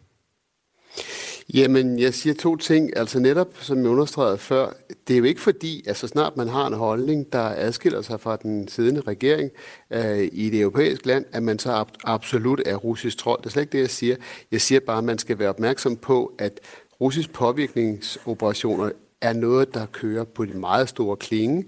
[1.53, 2.97] Jamen, jeg siger to ting.
[2.97, 4.65] Altså netop, som jeg understregede før,
[5.07, 8.19] det er jo ikke fordi, at så snart man har en holdning, der adskiller sig
[8.19, 9.51] fra den siddende regering
[9.93, 13.39] øh, i det europæiske land, at man så ab- absolut er russisk trold.
[13.39, 14.15] Det er slet ikke det, jeg siger.
[14.51, 16.59] Jeg siger bare, at man skal være opmærksom på, at
[17.01, 18.91] russisk påvirkningsoperationer
[19.21, 21.65] er noget, der kører på de meget store klinge,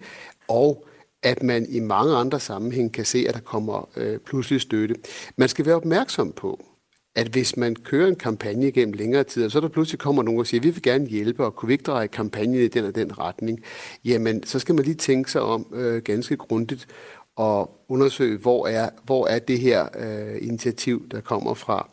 [0.47, 0.88] og
[1.23, 4.95] at man i mange andre sammenhæng kan se, at der kommer øh, pludselig støtte.
[5.36, 6.63] Man skal være opmærksom på,
[7.15, 10.39] at hvis man kører en kampagne gennem længere tid, og så der pludselig kommer nogen
[10.39, 12.95] og siger, vi vil gerne hjælpe, og kunne vi ikke dreje kampagnen i den og
[12.95, 13.63] den retning,
[14.05, 16.88] jamen så skal man lige tænke sig om øh, ganske grundigt
[17.36, 21.89] og undersøge, hvor er, hvor er det her øh, initiativ, der kommer fra.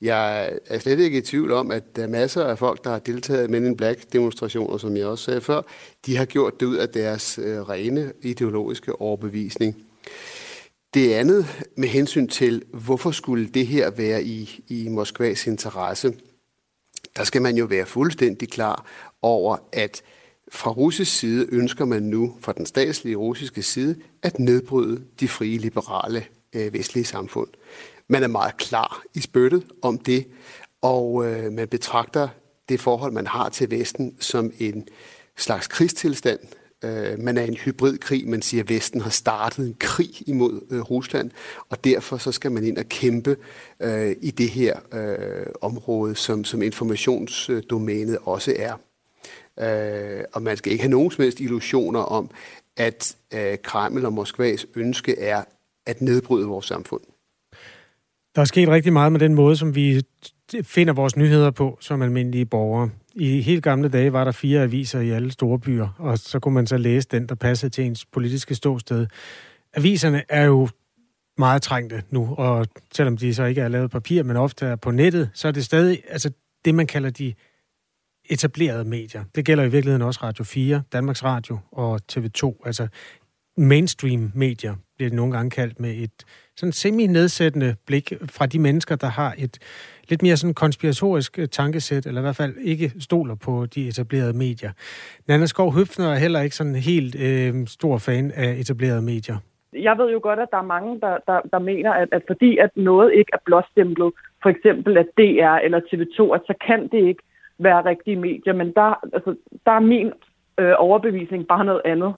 [0.00, 2.98] Jeg er slet ikke i tvivl om, at der er masser af folk, der har
[2.98, 5.62] deltaget i Men in Black demonstrationer, som jeg også sagde før,
[6.06, 9.76] de har gjort det ud af deres øh, rene ideologiske overbevisning.
[10.94, 16.14] Det andet med hensyn til, hvorfor skulle det her være i, i Moskvas interesse,
[17.16, 18.86] der skal man jo være fuldstændig klar
[19.22, 20.02] over, at
[20.52, 25.58] fra russisk side ønsker man nu, fra den statslige russiske side, at nedbryde de frie
[25.58, 27.48] liberale øh, vestlige samfund.
[28.08, 30.26] Man er meget klar i spyttet om det,
[30.82, 32.28] og øh, man betragter
[32.68, 34.88] det forhold, man har til Vesten, som en
[35.36, 36.38] slags krigstilstand.
[36.84, 40.80] Øh, man er en hybridkrig, man siger, at Vesten har startet en krig imod øh,
[40.80, 41.30] Rusland,
[41.68, 43.36] og derfor så skal man ind og kæmpe
[43.80, 48.74] øh, i det her øh, område, som, som informationsdomænet også er.
[49.60, 52.30] Øh, og man skal ikke have nogen som helst illusioner om,
[52.76, 55.44] at øh, Kreml og Moskvas ønske er
[55.86, 57.02] at nedbryde vores samfund.
[58.34, 60.02] Der er sket rigtig meget med den måde, som vi
[60.62, 62.90] finder vores nyheder på som almindelige borgere.
[63.14, 66.54] I helt gamle dage var der fire aviser i alle store byer, og så kunne
[66.54, 69.06] man så læse den, der passede til ens politiske ståsted.
[69.74, 70.68] Aviserne er jo
[71.38, 74.90] meget trængte nu, og selvom de så ikke er lavet papir, men ofte er på
[74.90, 76.30] nettet, så er det stadig altså
[76.64, 77.34] det, man kalder de
[78.30, 79.24] etablerede medier.
[79.34, 82.62] Det gælder i virkeligheden også Radio 4, Danmarks Radio og TV2.
[82.64, 82.88] Altså
[83.56, 86.24] mainstream medier bliver det nogle gange kaldt med et
[86.56, 89.58] sådan semi-nedsættende blik fra de mennesker, der har et
[90.08, 94.38] lidt mere sådan konspiratorisk øh, tankesæt, eller i hvert fald ikke stoler på de etablerede
[94.38, 94.72] medier.
[95.28, 99.36] Nana Skov Høfner er heller ikke sådan helt øh, stor fan af etablerede medier.
[99.72, 102.58] Jeg ved jo godt, at der er mange, der, der, der mener, at, at fordi
[102.58, 107.08] at noget ikke er blåstemplet, for eksempel at DR eller TV2, at så kan det
[107.08, 107.22] ikke
[107.58, 108.52] være rigtige medier.
[108.52, 109.34] Men der, altså,
[109.66, 110.12] der er min
[110.58, 112.14] øh, overbevisning bare noget andet.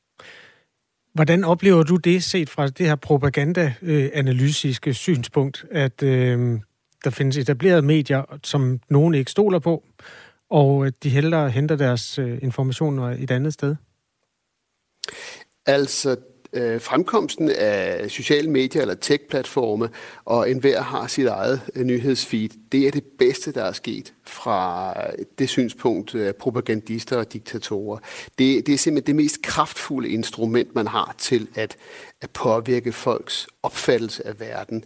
[1.13, 6.61] Hvordan oplever du det set fra det her propaganda-analytiske øh, synspunkt, at øh,
[7.05, 9.85] der findes etablerede medier, som nogen ikke stoler på,
[10.51, 13.77] og øh, de hellere henter deres øh, informationer et andet sted?
[15.67, 16.17] Altså,
[16.53, 19.89] øh, fremkomsten af sociale medier eller tech-platforme,
[20.25, 24.95] og enhver har sit eget øh, nyhedsfeed, det er det bedste, der er sket fra
[25.01, 27.99] øh, det synspunkt af propagandister og diktatorer.
[28.39, 31.77] Det, det er simpelthen det mest kraftfulde instrument, man har til at,
[32.21, 34.85] at påvirke folks opfattelse af verden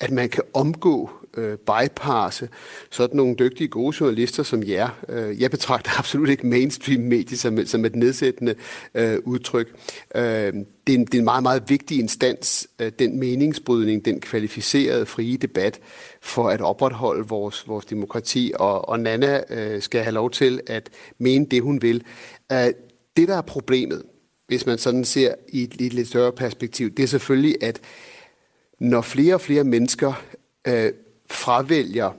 [0.00, 2.48] at man kan omgå, øh, bypasse
[2.90, 4.88] sådan nogle dygtige, gode journalister som jer.
[5.08, 8.54] Øh, jeg betragter absolut ikke mainstream-medier som, som et nedsættende
[8.94, 9.74] øh, udtryk.
[10.14, 14.20] Øh, det, er en, det er en meget, meget vigtig instans, øh, den meningsbrydning, den
[14.20, 15.80] kvalificerede frie debat
[16.20, 18.52] for at opretholde vores, vores demokrati.
[18.54, 22.04] Og, og Nana øh, skal have lov til at mene det, hun vil.
[22.52, 22.72] Øh,
[23.16, 24.02] det, der er problemet,
[24.46, 27.80] hvis man sådan ser i et, i et lidt større perspektiv, det er selvfølgelig, at
[28.80, 30.22] når flere og flere mennesker
[30.66, 30.92] øh,
[31.30, 32.10] fravælger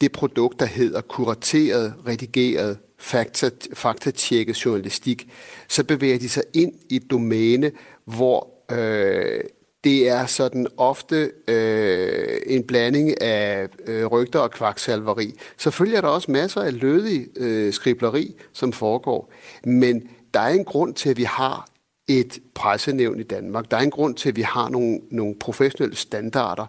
[0.00, 5.28] det produkt, der hedder kurateret, redigeret, fakta, faktatjekket journalistik,
[5.68, 7.72] så bevæger de sig ind i et domæne,
[8.04, 9.40] hvor øh,
[9.84, 15.34] det er sådan ofte øh, en blanding af øh, rygter og kvaksalveri.
[15.58, 19.32] Selvfølgelig er der også masser af lødig øh, skribleri, som foregår,
[19.64, 21.67] men der er en grund til, at vi har
[22.08, 23.70] et pressenævn i Danmark.
[23.70, 26.66] Der er en grund til, at vi har nogle, nogle professionelle standarder.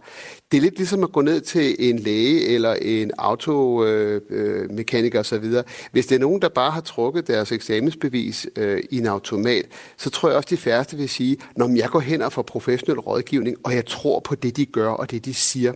[0.52, 5.40] Det er lidt ligesom at gå ned til en læge eller en automekaniker øh, øh,
[5.42, 5.46] osv.
[5.92, 9.66] Hvis det er nogen, der bare har trukket deres eksamensbevis øh, i en automat,
[9.98, 13.00] så tror jeg også, de færreste vil sige, når jeg går hen og får professionel
[13.00, 15.74] rådgivning, og jeg tror på det, de gør og det, de siger.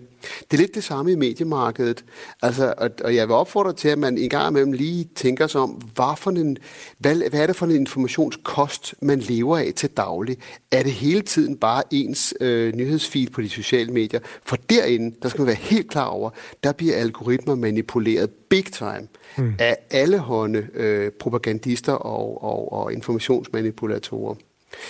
[0.51, 2.05] Det er lidt det samme i mediemarkedet.
[2.41, 5.61] Altså, og, og jeg vil opfordre til, at man en gang imellem lige tænker sig
[5.61, 6.57] om, hvad, for en,
[6.97, 10.37] hvad, hvad er det for en informationskost, man lever af til daglig?
[10.71, 14.19] Er det hele tiden bare ens øh, nyhedsfeed på de sociale medier?
[14.45, 16.29] For derinde, der skal man være helt klar over,
[16.63, 19.53] der bliver algoritmer manipuleret big time mm.
[19.59, 24.35] af alle hånde øh, propagandister og, og, og informationsmanipulatorer.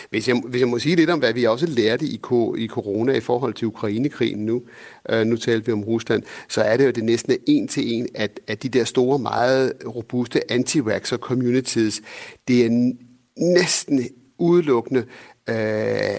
[0.09, 2.19] Hvis jeg, hvis jeg må sige lidt om, hvad vi også lærte i,
[2.57, 4.61] i corona i forhold til Ukrainekrigen nu,
[5.09, 8.07] øh, nu talte vi om Rusland, så er det jo det næsten en til en,
[8.15, 12.01] at, at de der store, meget robuste anti-vaxxer communities,
[12.47, 12.91] det er
[13.37, 14.05] næsten
[14.43, 14.99] udelukkende
[15.49, 15.55] øh,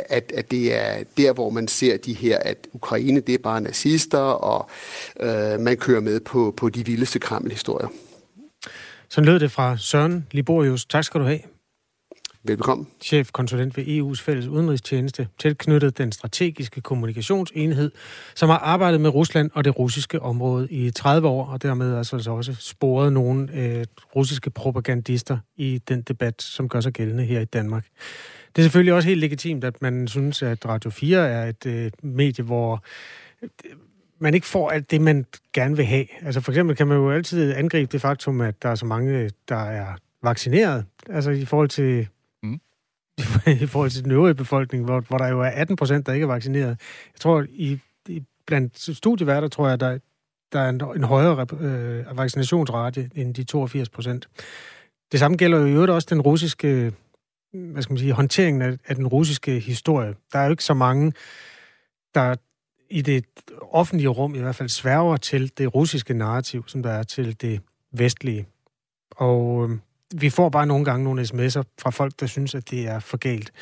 [0.08, 3.60] at, at det er der, hvor man ser de her, at Ukraine, det er bare
[3.60, 4.70] nazister, og
[5.20, 7.88] øh, man kører med på, på de vildeste krammelhistorier.
[9.08, 10.84] Så lød det fra Søren Liborius.
[10.84, 11.53] Tak skal du have.
[12.46, 12.86] Velkommen.
[13.00, 17.90] Chefkonsulent ved EU's fælles udenrigstjeneste, tilknyttet den strategiske kommunikationsenhed,
[18.34, 22.30] som har arbejdet med Rusland og det russiske område i 30 år, og dermed altså
[22.30, 23.84] også sporet nogle øh,
[24.16, 27.86] russiske propagandister i den debat, som gør sig gældende her i Danmark.
[28.56, 31.90] Det er selvfølgelig også helt legitimt, at man synes, at Radio 4 er et øh,
[32.02, 32.84] medie, hvor
[33.42, 33.48] øh,
[34.18, 36.06] man ikke får alt det, man gerne vil have.
[36.22, 39.30] Altså for eksempel kan man jo altid angribe det faktum, at der er så mange,
[39.48, 39.86] der er
[40.22, 40.84] vaccineret.
[41.08, 42.08] Altså i forhold til
[43.62, 46.24] i forhold til den øvrige befolkning, hvor, hvor der jo er 18 procent, der ikke
[46.24, 46.68] er vaccineret.
[47.14, 49.98] Jeg tror, i, i blandt studieværter, tror jeg, der,
[50.52, 54.28] der er en, en højere øh, vaccinationsrate end de 82 procent.
[55.12, 56.92] Det samme gælder jo i øvrigt også den russiske,
[57.52, 60.14] hvad skal man sige, håndteringen af, af den russiske historie.
[60.32, 61.12] Der er jo ikke så mange,
[62.14, 62.34] der
[62.90, 63.24] i det
[63.72, 67.60] offentlige rum i hvert fald sværger til det russiske narrativ, som der er til det
[67.92, 68.46] vestlige.
[69.10, 69.78] Og øh,
[70.20, 73.16] vi får bare nogle gange nogle sms'er fra folk, der synes, at det er for
[73.16, 73.52] galt.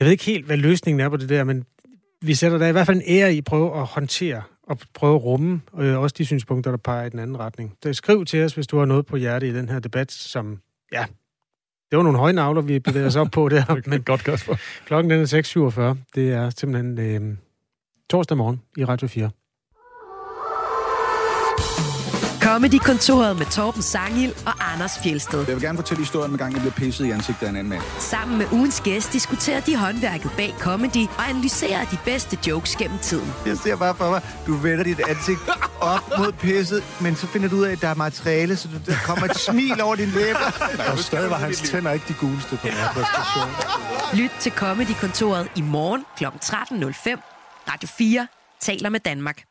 [0.00, 1.64] Jeg ved ikke helt, hvad løsningen er på det der, men
[2.22, 5.14] vi sætter der i hvert fald en ære i at prøve at håndtere og prøve
[5.14, 7.76] at rumme øh, også de synspunkter, der peger i den anden retning.
[7.82, 10.60] Så skriv til os, hvis du har noget på hjerte i den her debat, som,
[10.92, 11.04] ja,
[11.90, 13.80] det var nogle høje navler, vi bevæger os op på der.
[13.90, 14.56] Men godt, Kasper.
[14.86, 16.02] Klokken er 6.47.
[16.14, 17.36] Det er simpelthen øh,
[18.10, 19.30] torsdag morgen i Radio 4.
[22.56, 25.38] Comedy-kontoret med Torben Sangil og Anders Fjelsted.
[25.38, 27.70] Jeg vil gerne fortælle historien med gang, jeg blev pisset i ansigtet af en anden
[27.70, 27.82] mand.
[27.98, 32.98] Sammen med ugens gæst diskuterer de håndværket bag comedy og analyserer de bedste jokes gennem
[32.98, 33.32] tiden.
[33.46, 35.38] Jeg ser bare for mig, du vender dit ansigt
[35.80, 38.94] op mod pisset, men så finder du ud af, at der er materiale, så der
[39.04, 40.38] kommer et smil over din læber.
[40.92, 43.50] Og stadig var hans tænder ikke de guleste på den her præstation.
[44.14, 46.24] Lyt til Comedy-kontoret i morgen kl.
[46.24, 47.70] 13.05.
[47.72, 48.26] Radio 4
[48.60, 49.42] taler med Danmark.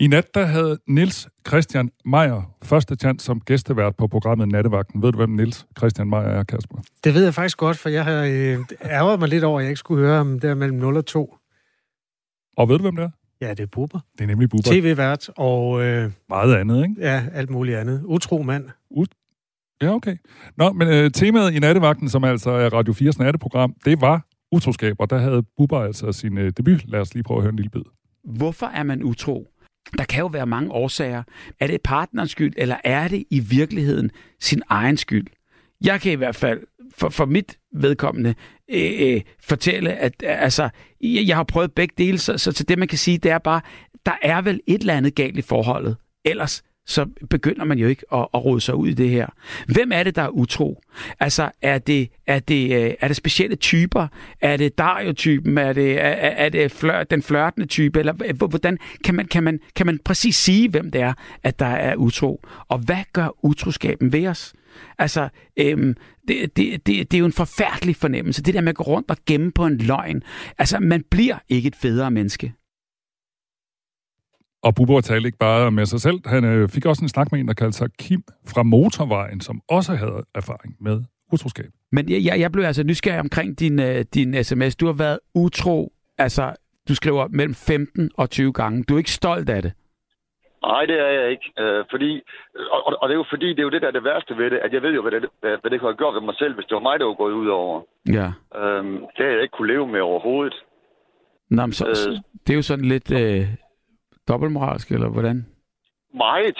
[0.00, 5.02] I nat der havde Nils Christian Meier første chance som gæstevært på programmet Nattevagten.
[5.02, 6.78] Ved du, hvem Nils Christian Meier er, Kasper?
[7.04, 9.70] Det ved jeg faktisk godt, for jeg har øh, ærget mig lidt over, at jeg
[9.70, 11.36] ikke skulle høre ham der mellem 0 og 2.
[12.56, 13.10] Og ved du, hvem det er?
[13.40, 14.00] Ja, det er Bubber.
[14.18, 14.70] Det er nemlig Bubber.
[14.70, 15.82] TV-vært og...
[15.84, 16.94] Øh, Meget andet, ikke?
[17.00, 18.02] Ja, alt muligt andet.
[18.04, 18.64] Utro mand.
[18.90, 20.16] Ut- ja, okay.
[20.56, 24.96] Nå, men øh, temaet i Nattevagten, som altså er Radio 4's natteprogram, det var utroskab,
[24.98, 26.84] og der havde Bubber altså sin øh, debut.
[26.88, 27.82] Lad os lige prøve at høre en lille bid.
[28.24, 29.46] Hvorfor er man utro?
[29.98, 31.22] Der kan jo være mange årsager.
[31.60, 34.10] Er det partnerens skyld, eller er det i virkeligheden
[34.40, 35.26] sin egen skyld?
[35.84, 36.60] Jeg kan i hvert fald
[36.98, 38.34] for, for mit vedkommende
[38.70, 40.68] øh, øh, fortælle, at øh, altså,
[41.00, 43.38] jeg, jeg har prøvet begge dele, så, så, så det man kan sige, det er
[43.38, 43.60] bare,
[44.06, 45.96] der er vel et eller andet galt i forholdet.
[46.24, 49.26] Ellers så begynder man jo ikke at, at rode sig ud i det her.
[49.66, 50.82] Hvem er det, der er utro?
[51.20, 54.06] Altså, er det, er det, øh, er det specielle typer?
[54.40, 55.58] Er det Dario-typen?
[55.58, 57.98] Er det, er, er det flør, den flørtende type?
[57.98, 61.12] Eller øh, hvordan kan man, kan, man, kan man præcis sige, hvem det er,
[61.42, 62.44] at der er utro?
[62.68, 64.54] Og hvad gør utroskaben ved os?
[64.98, 65.94] Altså, øhm,
[66.28, 68.42] det, det, det, det er jo en forfærdelig fornemmelse.
[68.42, 70.22] Det der med at gå rundt og gemme på en løgn.
[70.58, 72.52] Altså, man bliver ikke et federe menneske.
[74.66, 76.18] Og Bubber talte ikke bare med sig selv.
[76.26, 79.56] Han øh, fik også en snak med en, der kaldte sig Kim fra Motorvejen, som
[79.68, 80.96] også havde erfaring med
[81.32, 81.70] utroskab.
[81.92, 84.76] Men jeg, jeg blev altså nysgerrig omkring din, øh, din sms.
[84.76, 86.44] Du har været utro, altså
[86.88, 88.84] du skriver mellem 15 og 20 gange.
[88.84, 89.72] Du er ikke stolt af det?
[90.62, 91.46] Nej, det er jeg ikke.
[91.58, 92.10] Øh, fordi,
[92.70, 94.50] og, og det er jo fordi, det er jo det, der er det værste ved
[94.50, 96.36] det, at jeg ved jo, hvad det, hvad, hvad det kunne have gjort ved mig
[96.38, 97.80] selv, hvis det var mig, der var gået ud over.
[98.18, 98.28] Ja.
[98.60, 100.54] Øhm, det har jeg ikke kunne leve med overhovedet.
[101.50, 103.46] Nå, men så, øh, det er jo sådan lidt øh,
[104.28, 105.46] dobbeltmoralsk, eller hvordan?
[106.14, 106.58] Meget.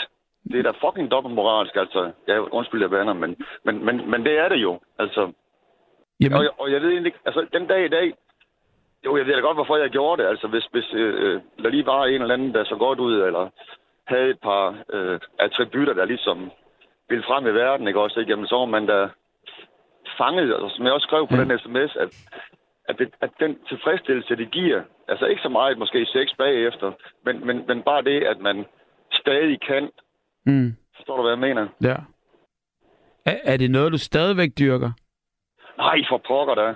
[0.51, 2.13] Det er da fucking dobbeltmoralsk, altså.
[2.29, 4.81] Ja, undskyld, jeg bander, men, men, men, men det er det jo.
[4.99, 5.33] Altså,
[6.21, 6.39] Jamen...
[6.39, 8.13] Og, og jeg ved egentlig ikke, altså den dag i dag,
[9.05, 10.29] jo, jeg ved da godt, hvorfor jeg gjorde det.
[10.29, 13.49] Altså, hvis, hvis øh, der lige var en eller anden, der så godt ud, eller
[14.07, 16.51] havde et par øh, attributter, der ligesom
[17.09, 18.21] ville frem i verden, ikke også?
[18.21, 18.31] Ikke?
[18.31, 19.09] Jamen, så var man da
[20.19, 21.41] fanget, altså, som jeg også skrev på ja.
[21.45, 22.11] den sms, at,
[22.89, 26.93] at, det, at den tilfredsstillelse, det giver, altså ikke så meget måske sex bagefter,
[27.25, 28.65] men, men, men bare det, at man
[29.13, 29.91] stadig kan.
[30.47, 30.77] Mm.
[30.97, 31.69] Forstår du, hvad jeg mener?
[31.83, 31.97] Ja.
[33.27, 34.91] Er, er det noget, du stadigvæk dyrker?
[35.79, 36.75] Nej, for pokker da.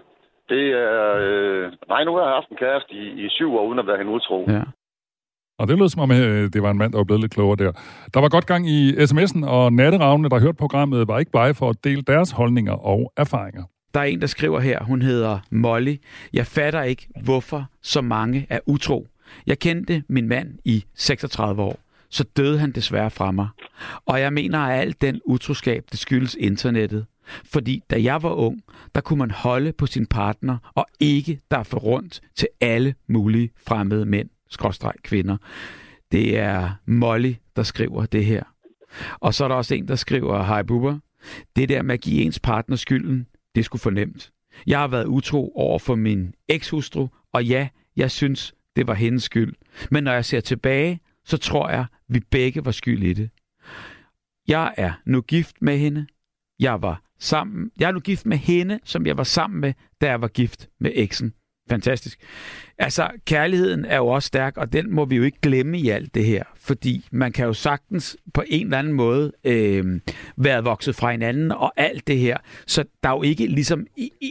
[0.49, 1.17] Det er...
[1.21, 3.99] Øh, nej, nu har jeg haft en kæreste i, i syv år, uden at være
[3.99, 4.47] hende utro.
[4.49, 4.63] Ja.
[5.59, 7.57] Og det lød som om, øh, det var en mand, der var blevet lidt klogere
[7.57, 7.73] der.
[8.15, 11.69] Der var godt gang i sms'en, og natteravne, der hørte programmet, var ikke bare for
[11.71, 13.65] at dele deres holdninger og erfaringer.
[13.95, 15.97] Der er en, der skriver her, hun hedder Molly.
[16.33, 19.09] Jeg fatter ikke, hvorfor så mange er utro.
[19.47, 21.79] Jeg kendte min mand i 36 år.
[22.09, 23.49] Så døde han desværre fra mig.
[24.07, 27.07] Og jeg mener, at alt den utroskab, det skyldes internettet.
[27.45, 28.63] Fordi da jeg var ung,
[28.95, 34.07] der kunne man holde på sin partner og ikke derfor rundt til alle mulige fremmede
[34.07, 35.37] mænd, skråstreg kvinder.
[36.13, 38.43] Det er Molly, der skriver det her.
[39.21, 40.99] Og så er der også en, der skriver, hej buber,
[41.57, 44.33] det der med at give ens partner skylden, det skulle fornemt.
[44.67, 49.23] Jeg har været utro over for min ekshustru, og ja, jeg synes, det var hendes
[49.23, 49.55] skyld.
[49.91, 53.31] Men når jeg ser tilbage, så tror jeg, vi begge var skyld i det.
[54.49, 56.07] Jeg er nu gift med hende.
[56.61, 57.71] Jeg var sammen.
[57.81, 60.69] Jeg er nu gift med hende, som jeg var sammen med, da jeg var gift
[60.81, 61.35] med eksen.
[61.71, 62.19] Fantastisk.
[62.79, 66.15] Altså, kærligheden er jo også stærk, og den må vi jo ikke glemme i alt
[66.15, 70.01] det her, fordi man kan jo sagtens på en eller anden måde øh,
[70.37, 72.37] være vokset fra hinanden og alt det her.
[72.67, 73.87] Så der er jo ikke ligesom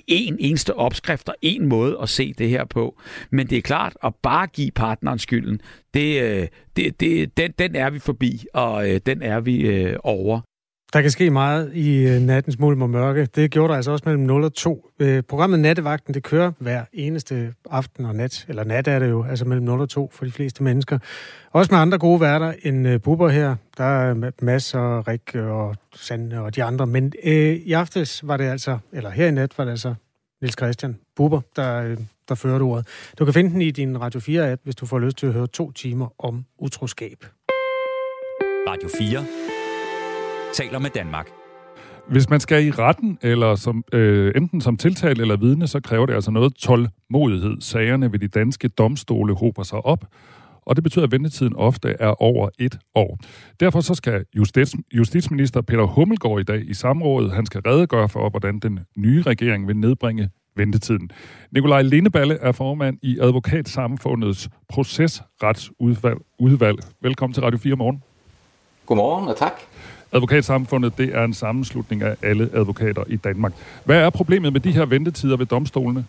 [0.07, 3.01] en eneste opskrift og en måde at se det her på.
[3.29, 5.61] Men det er klart, at bare give partneren skylden,
[5.93, 9.95] det, øh, det, det, den, den er vi forbi, og øh, den er vi øh,
[10.03, 10.41] over.
[10.93, 13.25] Der kan ske meget i øh, nattens mulm og mørke.
[13.25, 14.89] Det gjorde der altså også mellem 0 og 2.
[14.99, 19.23] Øh, programmet Nattevagten, det kører hver eneste aften og nat, eller nat er det jo,
[19.23, 20.99] altså mellem 0 og 2 for de fleste mennesker.
[21.51, 23.55] Også med andre gode værter end øh, Bubber her.
[23.77, 26.87] Der er Mads og Rik og Sande og de andre.
[26.87, 29.95] Men øh, i aftes var det altså, eller her i nat var det altså
[30.41, 31.95] Nils Christian Bubber, der,
[32.29, 32.87] der førte ordet.
[33.19, 35.47] Du kan finde den i din Radio 4-app, hvis du får lyst til at høre
[35.47, 37.25] to timer om utroskab.
[38.67, 39.38] Radio 4
[40.53, 41.29] taler med Danmark.
[42.07, 46.05] Hvis man skal i retten, eller som, øh, enten som tiltalt eller vidne, så kræver
[46.05, 47.61] det altså noget tålmodighed.
[47.61, 50.05] Sagerne ved de danske domstole hober sig op,
[50.65, 53.17] og det betyder, at ventetiden ofte er over et år.
[53.59, 58.29] Derfor så skal justits, justitsminister Peter Hummelgaard i dag i samrådet, han skal redegøre for,
[58.29, 61.11] hvordan den nye regering vil nedbringe ventetiden.
[61.51, 66.17] Nikolaj Lindeballe er formand i Advokatsamfundets procesretsudvalg.
[66.39, 66.79] Udvalg.
[67.01, 68.03] Velkommen til Radio 4 morgen.
[68.85, 69.68] Godmorgen og tak.
[70.11, 73.53] Advokatsamfundet, det er en sammenslutning af alle advokater i Danmark.
[73.83, 76.05] Hvad er problemet med de her ventetider ved domstolene?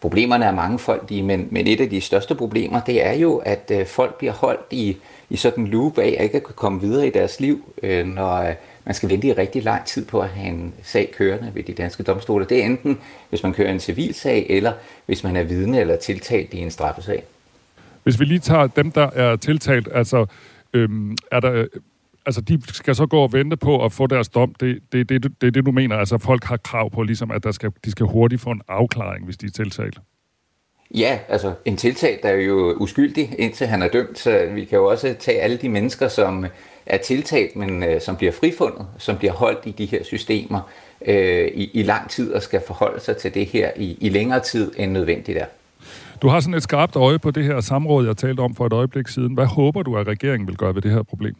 [0.00, 3.86] Problemerne er mangefoldige, men, men et af de største problemer, det er jo, at øh,
[3.86, 4.96] folk bliver holdt i,
[5.30, 8.36] i sådan en loop af, at ikke kan komme videre i deres liv, øh, når
[8.36, 11.62] øh, man skal vente i rigtig lang tid på at have en sag kørende ved
[11.62, 12.44] de danske domstole.
[12.44, 14.72] Det er enten, hvis man kører en civilsag, eller
[15.06, 17.22] hvis man er vidne eller tiltalt i en straffesag.
[18.02, 20.26] Hvis vi lige tager dem, der er tiltalt, altså
[20.72, 21.66] øhm, er der
[22.26, 24.54] altså, de skal så gå og vente på at få deres dom.
[24.60, 25.96] Det er det, det, det, det, det, du mener.
[25.96, 29.24] Altså, folk har krav på, ligesom, at der skal, de skal hurtigt få en afklaring,
[29.24, 29.98] hvis de er tiltalt.
[30.94, 34.18] Ja, altså en tiltalt er jo uskyldig, indtil han er dømt.
[34.18, 36.46] Så vi kan jo også tage alle de mennesker, som
[36.86, 40.60] er tiltalt, men øh, som bliver frifundet, som bliver holdt i de her systemer
[41.06, 44.40] øh, i, i lang tid og skal forholde sig til det her i, i længere
[44.40, 45.46] tid end nødvendigt er.
[46.22, 48.72] Du har sådan et skarpt øje på det her samråd, jeg talte om for et
[48.72, 49.34] øjeblik siden.
[49.34, 51.34] Hvad håber du, at regeringen vil gøre ved det her problem?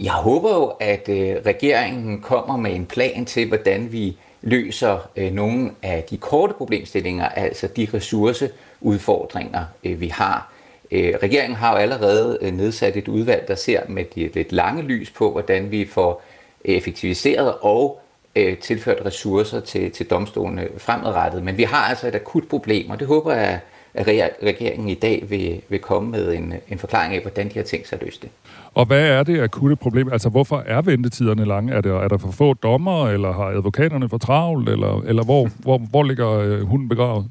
[0.00, 5.32] Jeg håber jo, at øh, regeringen kommer med en plan til, hvordan vi løser øh,
[5.32, 10.52] nogle af de korte problemstillinger, altså de ressourceudfordringer, øh, vi har.
[10.90, 14.82] Øh, regeringen har jo allerede øh, nedsat et udvalg, der ser med et lidt lange
[14.82, 16.22] lys på, hvordan vi får
[16.64, 18.00] øh, effektiviseret og
[18.36, 21.42] øh, tilført ressourcer til, til domstolene fremadrettet.
[21.42, 23.60] Men vi har altså et akut problem, og det håber jeg,
[23.94, 24.06] at
[24.42, 27.88] regeringen i dag vil, vil komme med en, en forklaring af, hvordan de har tænkt
[27.88, 28.30] sig at løse det.
[28.74, 30.12] Og hvad er det akutte problem?
[30.12, 31.72] Altså, hvorfor er ventetiderne lange?
[31.72, 35.48] Er, det, er der for få dommer, eller har advokaterne for travlt, eller, eller hvor,
[35.58, 37.26] hvor, hvor ligger øh, hunden begravet?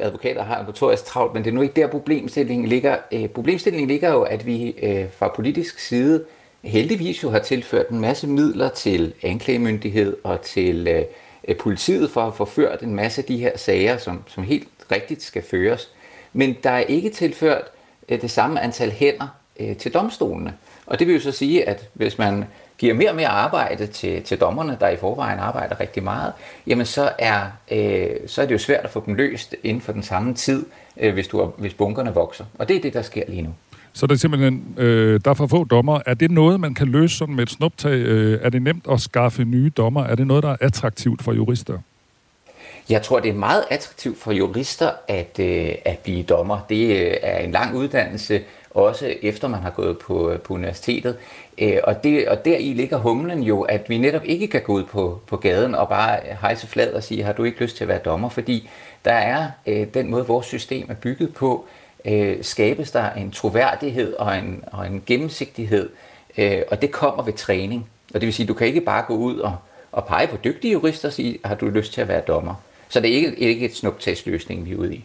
[0.00, 2.96] Advokater har notorisk travlt, men det er nu ikke der problemstillingen ligger.
[3.12, 6.24] Øh, problemstillingen ligger jo, at vi øh, fra politisk side
[6.64, 12.34] heldigvis jo har tilført en masse midler til anklagemyndighed og til øh, politiet for at
[12.34, 15.88] få ført en masse af de her sager, som, som helt rigtigt skal føres.
[16.32, 17.62] Men der er ikke tilført
[18.08, 19.28] øh, det samme antal hænder
[19.60, 20.54] øh, til domstolene.
[20.86, 22.44] Og det vil jo så sige, at hvis man
[22.78, 26.32] giver mere og mere arbejde til, til dommerne, der i forvejen arbejder rigtig meget,
[26.66, 27.40] jamen så er,
[27.72, 30.66] øh, så er det jo svært at få dem løst inden for den samme tid,
[31.00, 32.44] øh, hvis, du, hvis bunkerne vokser.
[32.58, 33.54] Og det er det, der sker lige nu.
[33.92, 36.00] Så det er simpelthen, øh, der er for få dommer.
[36.06, 37.92] Er det noget, man kan løse sådan med et snuptag?
[37.92, 40.04] Øh, er det nemt at skaffe nye dommer?
[40.04, 41.78] Er det noget, der er attraktivt for jurister?
[42.88, 46.60] Jeg tror, det er meget attraktivt for jurister at, øh, at blive dommer.
[46.68, 51.16] Det øh, er en lang uddannelse, også efter man har gået på, øh, på universitetet.
[51.58, 54.72] Øh, og, det, og der i ligger humlen jo, at vi netop ikke kan gå
[54.72, 57.84] ud på, på gaden og bare hejse flad og sige, har du ikke lyst til
[57.84, 58.28] at være dommer?
[58.28, 58.70] Fordi
[59.04, 61.66] der er øh, den måde, vores system er bygget på,
[62.04, 65.90] øh, skabes der en troværdighed og en, og en gennemsigtighed,
[66.38, 67.88] øh, og det kommer ved træning.
[68.14, 69.56] Og det vil sige, du kan ikke bare gå ud og,
[69.92, 72.54] og pege på dygtige jurister og sige, har du lyst til at være dommer?
[72.94, 75.04] Så det er ikke, ikke et snuptagsløsning, vi er ude i.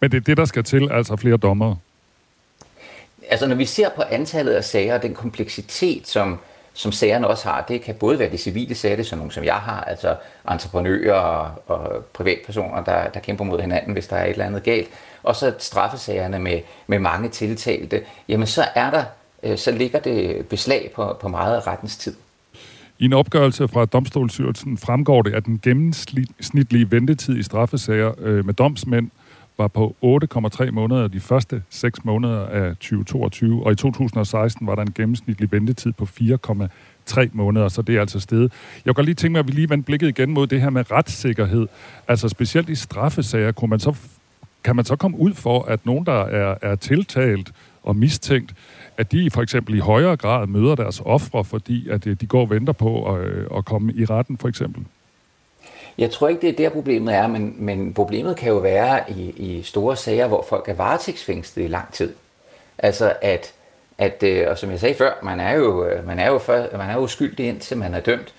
[0.00, 1.76] Men det er det, der skal til, altså flere dommere?
[3.30, 6.38] Altså når vi ser på antallet af sager og den kompleksitet, som,
[6.72, 9.44] som sagerne også har, det kan både være de civile sager, det som nogle som
[9.44, 10.16] jeg har, altså
[10.50, 14.62] entreprenører og, og privatpersoner, der, der kæmper mod hinanden, hvis der er et eller andet
[14.62, 14.88] galt,
[15.22, 19.04] og så straffesagerne med, med mange tiltalte, jamen så er der,
[19.42, 22.14] øh, så ligger det beslag på, på meget af rettens tid.
[22.98, 28.54] I en opgørelse fra Domstolsstyrelsen fremgår det, at den gennemsnitlige ventetid i straffesager øh, med
[28.54, 29.10] domsmænd
[29.58, 34.82] var på 8,3 måneder de første 6 måneder af 2022, og i 2016 var der
[34.82, 38.52] en gennemsnitlig ventetid på 4,3 måneder, så det er altså steget.
[38.84, 40.90] Jeg kan lige tænke mig, at vi lige vendte blikket igen mod det her med
[40.90, 41.66] retssikkerhed.
[42.08, 43.96] Altså specielt i straffesager, kunne man så,
[44.64, 48.54] kan man så komme ud for, at nogen, der er, er tiltalt og mistænkt,
[48.98, 52.40] at de for eksempel i højere grad møder deres ofre, fordi at øh, de går
[52.40, 53.26] og venter på at,
[53.56, 54.84] at komme i retten for eksempel?
[55.98, 59.30] Jeg tror ikke, det er der problemet er, men, men problemet kan jo være i,
[59.30, 62.14] i store sager, hvor folk er varetægtsfængslet i lang tid.
[62.78, 63.52] Altså at,
[63.98, 66.90] at øh, og som jeg sagde før, man er jo, man er jo, for, man
[66.90, 68.34] er jo skyldig indtil man er dømt.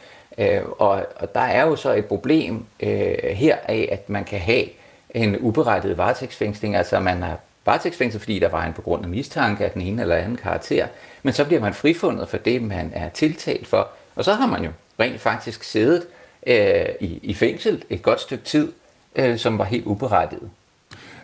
[0.77, 4.65] Og, og der er jo så et problem her af, at man kan have
[5.09, 9.65] en uberettiget varetægtsfængsling, altså man har varetægtsfængsel, fordi der var en på grund af mistanke
[9.65, 10.87] af den ene eller anden karakter.
[11.23, 13.87] Men så bliver man frifundet for det, man er tiltalt for.
[14.15, 16.03] Og så har man jo rent faktisk siddet
[16.47, 18.71] øh, i, i fængsel et godt stykke tid,
[19.15, 20.49] øh, som var helt uberettiget.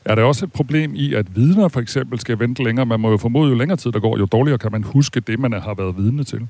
[0.06, 2.86] Er der også et problem i, at vidner for eksempel skal vente længere?
[2.86, 5.40] Man må jo formode, jo længere tid der går, jo dårligere kan man huske det,
[5.40, 6.48] man har været vidne til.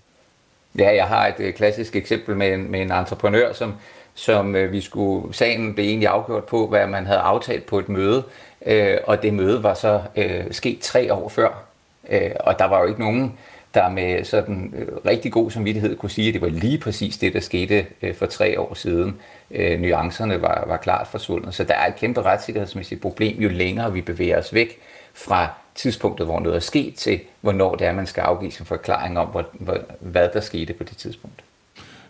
[0.80, 3.74] Ja, jeg har et øh, klassisk eksempel med en, med en entreprenør, som,
[4.16, 7.90] som øh, vi skulle, sagen blev egentlig afgjort på, hvad man havde aftalt på et
[7.90, 8.24] møde,
[8.66, 11.64] øh, og det møde var så øh, sket tre år før.
[12.10, 13.38] Øh, og der var jo ikke nogen,
[13.74, 17.34] der med sådan øh, rigtig god samvittighed kunne sige, at det var lige præcis det,
[17.34, 19.20] der skete øh, for tre år siden.
[19.52, 21.54] Øh, nuancerne var, var klart forsvundet.
[21.54, 24.80] Så der er et kæmpe retssikkerhedsmæssigt problem, jo længere vi bevæger os væk
[25.14, 29.20] fra tidspunktet, hvor noget er sket, til hvornår det er, man skal afgive sin forklaring
[29.20, 31.44] om, hvor, hvor, hvad der skete på det tidspunkt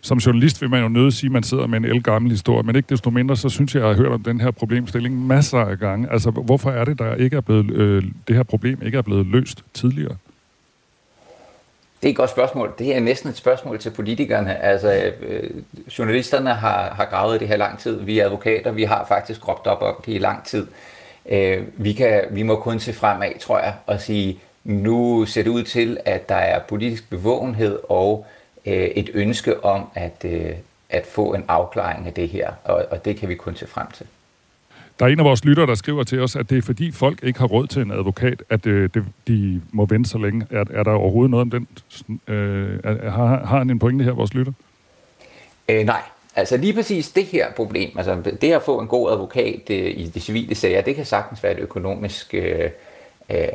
[0.02, 2.76] som journalist vil man jo nødt sige, at man sidder med en elgammel historie, men
[2.76, 5.58] ikke desto mindre, så synes jeg, at jeg har hørt om den her problemstilling masser
[5.58, 6.12] af gange.
[6.12, 9.26] Altså, hvorfor er det, der ikke er blevet, øh, det her problem ikke er blevet
[9.26, 10.16] løst tidligere?
[12.02, 12.72] Det er et godt spørgsmål.
[12.78, 14.56] Det er næsten et spørgsmål til politikerne.
[14.62, 15.50] Altså, øh,
[15.98, 18.00] journalisterne har, har gravet det her lang tid.
[18.00, 20.66] Vi er advokater, vi har faktisk råbt op om det i lang tid.
[21.30, 25.50] Øh, vi, kan, vi må kun se fremad, tror jeg, og sige, nu ser det
[25.50, 30.50] ud til, at der er politisk bevågenhed og øh, et ønske om at, øh,
[30.90, 33.86] at få en afklaring af det her, og, og det kan vi kun se frem
[33.94, 34.06] til.
[34.98, 37.18] Der er en af vores lyttere, der skriver til os, at det er fordi folk
[37.22, 40.46] ikke har råd til en advokat, at øh, det, de må vente så længe.
[40.50, 41.68] Er, er der overhovedet noget om den?
[42.34, 44.52] Øh, er, har, har han en pointe her, vores lytter?
[45.68, 46.02] Øh, nej,
[46.36, 50.10] altså lige præcis det her problem, altså det at få en god advokat øh, i
[50.14, 52.70] de civile sager, det kan sagtens være et økonomisk øh,
[53.30, 53.48] øh,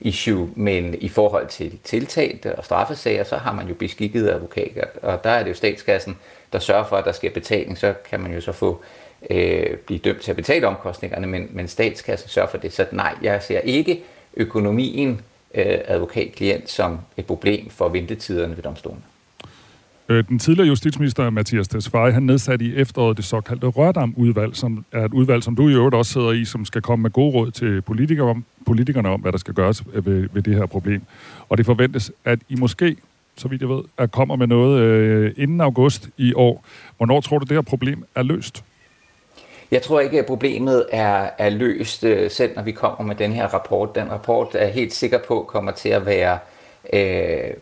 [0.00, 5.24] issue, men i forhold til tiltalte og straffesager, så har man jo beskikket advokater, og
[5.24, 6.18] der er det jo statskassen,
[6.52, 8.82] der sørger for, at der sker betaling, så kan man jo så få
[9.30, 12.72] øh, blive dømt til at betale omkostningerne, men, men statskassen sørger for det.
[12.72, 14.02] Så nej, jeg ser ikke
[14.36, 15.20] økonomien
[15.54, 19.04] øh, advokatklient som et problem for ventetiderne ved domstolen.
[20.08, 25.04] Øh, den tidligere justitsminister Mathias Tesfaye, han nedsatte i efteråret det såkaldte Rørdam-udvalg, som er
[25.04, 27.50] et udvalg, som du i øvrigt også sidder i, som skal komme med gode råd
[27.50, 31.02] til politikere om, politikerne om, hvad der skal gøres ved, ved det her problem.
[31.48, 32.96] Og det forventes, at I måske,
[33.36, 36.64] så vidt jeg ved, at kommer med noget øh, inden august i år.
[36.96, 38.64] Hvornår tror du, det her problem er løst?
[39.70, 43.32] Jeg tror ikke, at problemet er, er løst, øh, selv når vi kommer med den
[43.32, 43.94] her rapport.
[43.94, 46.38] Den rapport er helt sikker på kommer til at være
[46.92, 47.54] øh,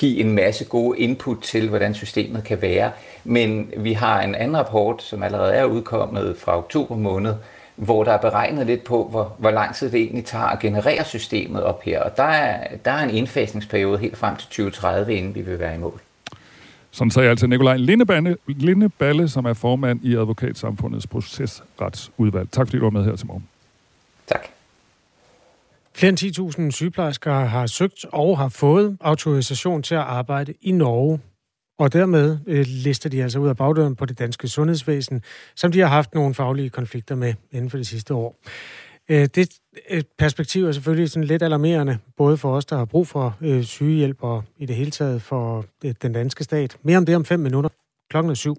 [0.00, 2.90] give en masse gode input til, hvordan systemet kan være.
[3.24, 7.34] Men vi har en anden rapport, som allerede er udkommet fra oktober måned,
[7.76, 11.04] hvor der er beregnet lidt på, hvor, hvor lang tid det egentlig tager at generere
[11.04, 12.02] systemet op her.
[12.02, 15.74] Og der er, der er en indfasningsperiode helt frem til 2030, inden vi vil være
[15.74, 16.00] i mål.
[16.90, 22.50] Sådan sagde altså Nikolaj Lindeballe, Lindeballe, som er formand i Advokatsamfundets procesretsudvalg.
[22.50, 23.44] Tak fordi du var med her til morgen.
[25.94, 31.20] Flere end 10.000 sygeplejersker har søgt og har fået autorisation til at arbejde i Norge.
[31.78, 35.22] Og dermed øh, lister de altså ud af bagdøren på det danske sundhedsvæsen,
[35.56, 38.36] som de har haft nogle faglige konflikter med inden for det sidste år.
[39.08, 39.48] Øh, det
[39.90, 43.62] øh, perspektiv er selvfølgelig sådan lidt alarmerende, både for os, der har brug for øh,
[43.62, 46.76] sygehjælp og i det hele taget for øh, den danske stat.
[46.82, 47.70] Mere om det om fem minutter.
[48.10, 48.56] Klokken er syv.